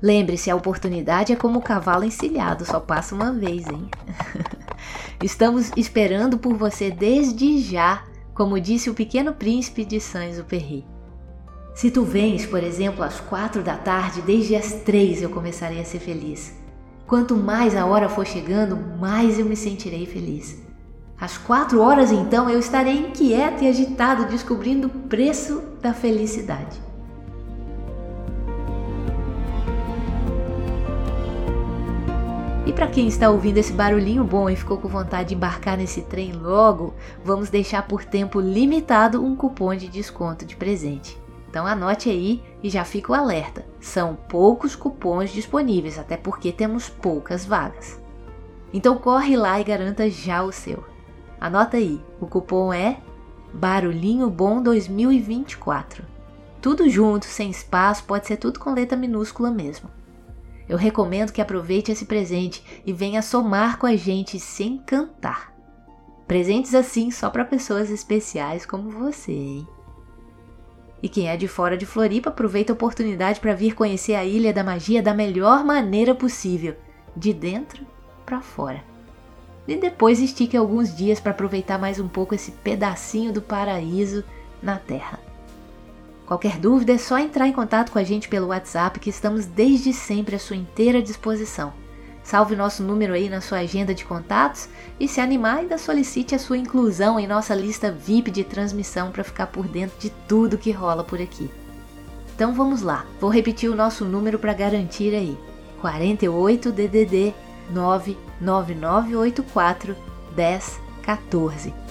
Lembre-se, 0.00 0.50
a 0.50 0.56
oportunidade 0.56 1.34
é 1.34 1.36
como 1.36 1.58
o 1.58 1.62
cavalo 1.62 2.04
encilhado, 2.04 2.64
só 2.64 2.80
passa 2.80 3.14
uma 3.14 3.34
vez, 3.34 3.66
hein? 3.66 3.86
Estamos 5.22 5.70
esperando 5.76 6.38
por 6.38 6.56
você 6.56 6.90
desde 6.90 7.58
já, 7.58 8.02
como 8.32 8.58
disse 8.58 8.88
o 8.88 8.94
pequeno 8.94 9.34
príncipe 9.34 9.84
de 9.84 10.00
Saint-Exupéry. 10.00 10.90
Se 11.74 11.90
tu 11.90 12.04
vens, 12.04 12.44
por 12.44 12.62
exemplo, 12.62 13.02
às 13.02 13.18
quatro 13.18 13.62
da 13.62 13.76
tarde, 13.76 14.20
desde 14.22 14.54
as 14.54 14.72
três 14.72 15.22
eu 15.22 15.30
começarei 15.30 15.80
a 15.80 15.84
ser 15.84 16.00
feliz. 16.00 16.52
Quanto 17.06 17.34
mais 17.34 17.74
a 17.74 17.86
hora 17.86 18.08
for 18.08 18.26
chegando, 18.26 18.76
mais 18.98 19.38
eu 19.38 19.46
me 19.46 19.56
sentirei 19.56 20.04
feliz. 20.04 20.60
Às 21.18 21.38
quatro 21.38 21.80
horas, 21.80 22.12
então, 22.12 22.50
eu 22.50 22.58
estarei 22.58 22.98
inquieto 22.98 23.64
e 23.64 23.68
agitado, 23.68 24.26
descobrindo 24.26 24.88
o 24.88 24.90
preço 25.08 25.62
da 25.80 25.94
felicidade. 25.94 26.80
E 32.66 32.72
para 32.72 32.86
quem 32.86 33.08
está 33.08 33.30
ouvindo 33.30 33.58
esse 33.58 33.72
barulhinho 33.72 34.24
bom 34.24 34.48
e 34.48 34.56
ficou 34.56 34.78
com 34.78 34.88
vontade 34.88 35.30
de 35.30 35.34
embarcar 35.34 35.76
nesse 35.76 36.02
trem 36.02 36.32
logo, 36.32 36.94
vamos 37.24 37.50
deixar 37.50 37.86
por 37.86 38.04
tempo 38.04 38.40
limitado 38.40 39.24
um 39.24 39.34
cupom 39.34 39.74
de 39.74 39.88
desconto 39.88 40.44
de 40.44 40.54
presente. 40.54 41.21
Então 41.52 41.66
anote 41.66 42.08
aí 42.08 42.42
e 42.62 42.70
já 42.70 42.82
fica 42.82 43.12
o 43.12 43.14
alerta: 43.14 43.66
são 43.78 44.16
poucos 44.16 44.74
cupons 44.74 45.30
disponíveis, 45.30 45.98
até 45.98 46.16
porque 46.16 46.50
temos 46.50 46.88
poucas 46.88 47.44
vagas. 47.44 48.00
Então 48.72 48.96
corre 48.96 49.36
lá 49.36 49.60
e 49.60 49.64
garanta 49.64 50.08
já 50.08 50.42
o 50.42 50.50
seu. 50.50 50.82
Anota 51.38 51.76
aí, 51.76 52.02
o 52.18 52.26
cupom 52.26 52.72
é 52.72 52.96
Barulhinho 53.52 54.30
Bom 54.30 54.62
2024. 54.62 56.06
Tudo 56.58 56.88
junto, 56.88 57.26
sem 57.26 57.50
espaço, 57.50 58.04
pode 58.04 58.26
ser 58.26 58.38
tudo 58.38 58.58
com 58.58 58.72
letra 58.72 58.96
minúscula 58.96 59.50
mesmo. 59.50 59.90
Eu 60.66 60.78
recomendo 60.78 61.32
que 61.32 61.42
aproveite 61.42 61.92
esse 61.92 62.06
presente 62.06 62.64
e 62.86 62.94
venha 62.94 63.20
somar 63.20 63.76
com 63.76 63.84
a 63.84 63.94
gente 63.94 64.40
sem 64.40 64.78
cantar. 64.78 65.52
Presentes 66.26 66.74
assim 66.74 67.10
só 67.10 67.28
para 67.28 67.44
pessoas 67.44 67.90
especiais 67.90 68.64
como 68.64 68.88
você, 68.88 69.32
hein? 69.32 69.68
E 71.02 71.08
quem 71.08 71.28
é 71.28 71.36
de 71.36 71.48
fora 71.48 71.76
de 71.76 71.84
Floripa 71.84 72.30
aproveita 72.30 72.72
a 72.72 72.74
oportunidade 72.74 73.40
para 73.40 73.54
vir 73.54 73.74
conhecer 73.74 74.14
a 74.14 74.24
Ilha 74.24 74.52
da 74.52 74.62
Magia 74.62 75.02
da 75.02 75.12
melhor 75.12 75.64
maneira 75.64 76.14
possível, 76.14 76.76
de 77.16 77.32
dentro 77.32 77.84
para 78.24 78.40
fora. 78.40 78.84
E 79.66 79.76
depois 79.76 80.20
estique 80.20 80.56
alguns 80.56 80.96
dias 80.96 81.18
para 81.18 81.32
aproveitar 81.32 81.78
mais 81.78 81.98
um 81.98 82.08
pouco 82.08 82.34
esse 82.34 82.52
pedacinho 82.52 83.32
do 83.32 83.42
paraíso 83.42 84.22
na 84.62 84.76
Terra. 84.76 85.18
Qualquer 86.24 86.58
dúvida 86.58 86.92
é 86.92 86.98
só 86.98 87.18
entrar 87.18 87.48
em 87.48 87.52
contato 87.52 87.90
com 87.90 87.98
a 87.98 88.04
gente 88.04 88.28
pelo 88.28 88.48
WhatsApp 88.48 89.00
que 89.00 89.10
estamos 89.10 89.44
desde 89.44 89.92
sempre 89.92 90.36
à 90.36 90.38
sua 90.38 90.56
inteira 90.56 91.02
disposição. 91.02 91.72
Salve 92.22 92.54
nosso 92.54 92.82
número 92.82 93.14
aí 93.14 93.28
na 93.28 93.40
sua 93.40 93.58
agenda 93.58 93.94
de 93.94 94.04
contatos 94.04 94.68
e 94.98 95.08
se 95.08 95.20
animar 95.20 95.58
ainda 95.58 95.76
solicite 95.76 96.34
a 96.34 96.38
sua 96.38 96.56
inclusão 96.56 97.18
em 97.18 97.26
nossa 97.26 97.54
lista 97.54 97.90
VIP 97.90 98.30
de 98.30 98.44
transmissão 98.44 99.10
para 99.10 99.24
ficar 99.24 99.48
por 99.48 99.66
dentro 99.66 99.98
de 99.98 100.10
tudo 100.28 100.56
que 100.56 100.70
rola 100.70 101.02
por 101.02 101.20
aqui. 101.20 101.50
Então 102.34 102.54
vamos 102.54 102.82
lá, 102.82 103.04
vou 103.20 103.30
repetir 103.30 103.70
o 103.70 103.76
nosso 103.76 104.04
número 104.04 104.38
para 104.38 104.54
garantir 104.54 105.14
aí. 105.14 105.36
48 105.80 106.70
DDD 106.70 107.34
99984 107.70 109.96
1014. 110.36 111.81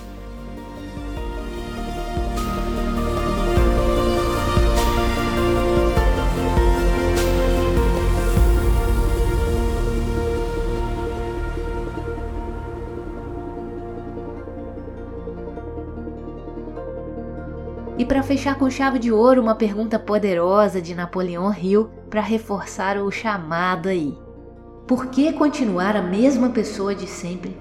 E 18.02 18.06
para 18.06 18.24
fechar 18.24 18.58
com 18.58 18.68
chave 18.68 18.98
de 18.98 19.12
ouro, 19.12 19.40
uma 19.40 19.54
pergunta 19.54 20.00
poderosa 20.00 20.82
de 20.82 20.96
Napoleão 20.96 21.54
Hill 21.54 21.88
para 22.10 22.20
reforçar 22.20 22.98
o 22.98 23.12
chamado 23.12 23.88
aí. 23.88 24.18
Por 24.88 25.12
que 25.12 25.32
continuar 25.32 25.96
a 25.96 26.02
mesma 26.02 26.50
pessoa 26.50 26.96
de 26.96 27.06
sempre 27.06 27.56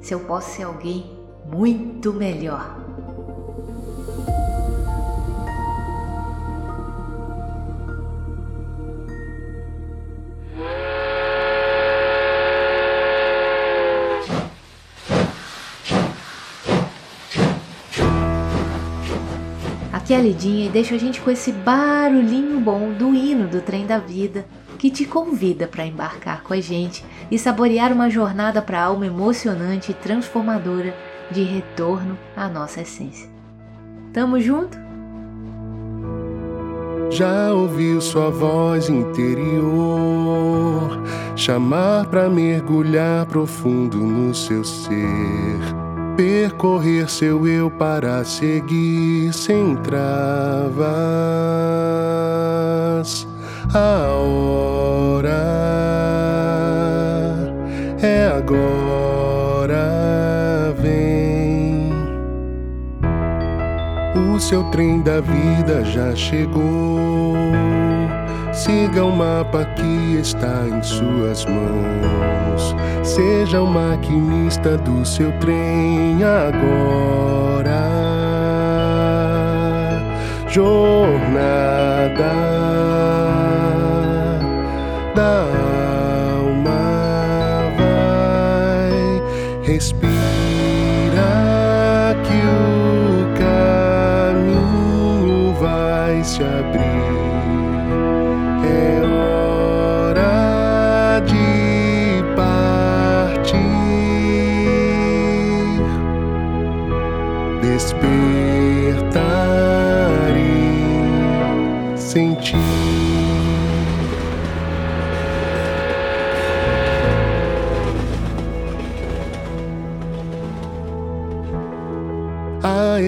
se 0.00 0.14
eu 0.14 0.20
posso 0.20 0.56
ser 0.56 0.62
alguém 0.62 1.12
muito 1.46 2.10
melhor? 2.10 2.81
Aqui 20.12 20.14
a 20.14 20.20
Lidinha 20.20 20.66
e 20.66 20.68
deixa 20.68 20.94
a 20.94 20.98
gente 20.98 21.20
com 21.22 21.30
esse 21.30 21.50
barulhinho 21.50 22.60
bom 22.60 22.92
do 22.92 23.14
hino 23.14 23.48
do 23.48 23.62
trem 23.62 23.86
da 23.86 23.98
vida 23.98 24.44
que 24.78 24.90
te 24.90 25.06
convida 25.06 25.66
para 25.66 25.86
embarcar 25.86 26.42
com 26.42 26.52
a 26.52 26.60
gente 26.60 27.02
e 27.30 27.38
saborear 27.38 27.92
uma 27.92 28.10
jornada 28.10 28.60
para 28.60 28.78
a 28.80 28.84
alma 28.84 29.06
emocionante 29.06 29.92
e 29.92 29.94
transformadora 29.94 30.94
de 31.30 31.42
retorno 31.42 32.18
à 32.36 32.46
nossa 32.48 32.82
essência. 32.82 33.26
Tamo 34.12 34.38
junto? 34.38 34.76
Já 37.10 37.52
ouviu 37.52 38.00
sua 38.00 38.30
voz 38.30 38.90
interior 38.90 39.70
chamar 41.36 42.06
para 42.06 42.28
mergulhar 42.28 43.24
profundo 43.26 43.96
no 43.96 44.34
seu 44.34 44.62
ser? 44.64 45.81
percorrer 46.16 47.08
seu 47.08 47.46
eu 47.46 47.70
para 47.70 48.24
seguir 48.24 49.32
sem 49.32 49.76
travas. 49.76 50.92
A 53.74 54.08
hora 54.18 55.30
é 58.02 58.26
agora, 58.36 59.78
vem. 60.78 61.90
O 64.34 64.38
seu 64.38 64.62
trem 64.64 65.00
da 65.00 65.20
vida 65.20 65.84
já 65.84 66.14
chegou. 66.14 67.71
Siga 68.52 69.02
o 69.02 69.10
mapa 69.10 69.64
que 69.76 70.18
está 70.20 70.66
em 70.68 70.82
suas 70.82 71.46
mãos. 71.46 72.76
Seja 73.02 73.62
o 73.62 73.66
maquinista 73.66 74.76
do 74.76 75.04
seu 75.06 75.32
trem 75.38 76.22
agora. 76.22 77.82
Jornada 80.48 82.12
da 85.14 85.46
alma 86.34 87.72
vai 87.78 89.22
respirar. 89.64 90.11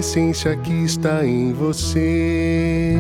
Essência 0.05 0.55
que 0.55 0.85
está 0.85 1.25
em 1.25 1.55
você 1.55 2.95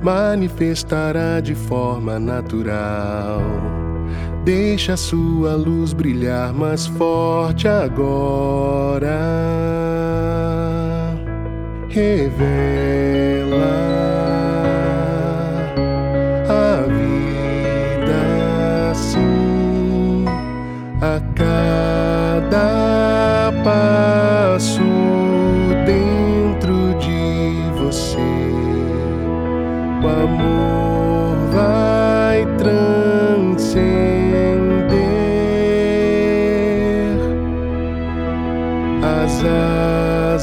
manifestará 0.00 1.40
de 1.40 1.56
forma 1.56 2.20
natural. 2.20 3.42
Deixa 4.44 4.96
sua 4.96 5.56
luz 5.56 5.92
brilhar 5.92 6.54
mais 6.54 6.86
forte 6.86 7.66
agora. 7.66 9.08
Revela 11.88 13.37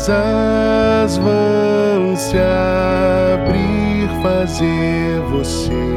asas 0.10 1.18
vão 1.18 2.16
se 2.16 2.38
abrir, 2.38 4.10
fazer 4.22 5.20
você 5.32 5.95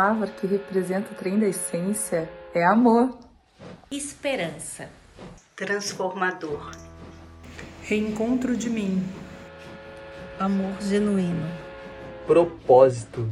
palavra 0.00 0.28
que 0.28 0.46
representa 0.46 1.12
o 1.12 1.14
trem 1.14 1.38
da 1.38 1.46
essência 1.46 2.26
é 2.54 2.64
amor. 2.64 3.18
Esperança. 3.90 4.88
transformador, 5.54 6.70
Reencontro 7.82 8.56
de 8.56 8.70
mim. 8.70 9.06
Amor 10.38 10.72
genuíno. 10.80 11.46
propósito, 12.26 13.30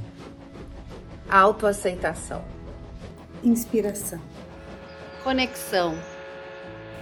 Autoaceitação. 1.30 2.44
Inspiração. 3.42 4.20
Conexão. 5.24 5.94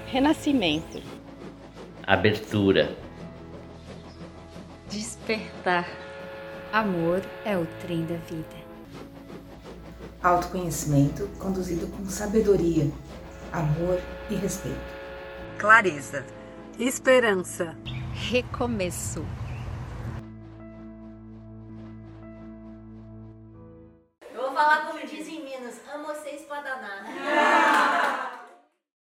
Renascimento. 0.06 1.02
Abertura. 2.06 2.96
Despertar. 4.88 5.88
Amor 6.72 7.20
é 7.44 7.56
o 7.58 7.66
trem 7.80 8.06
da 8.06 8.16
vida. 8.16 8.65
Autoconhecimento 10.26 11.28
conduzido 11.38 11.86
com 11.86 12.04
sabedoria, 12.06 12.90
amor 13.52 14.00
e 14.28 14.34
respeito. 14.34 14.76
Clareza. 15.56 16.26
Esperança. 16.80 17.78
Recomeço. 18.12 19.24
Eu 24.34 24.42
vou 24.42 24.52
falar 24.52 24.88
como 24.88 25.06
dizem 25.06 25.35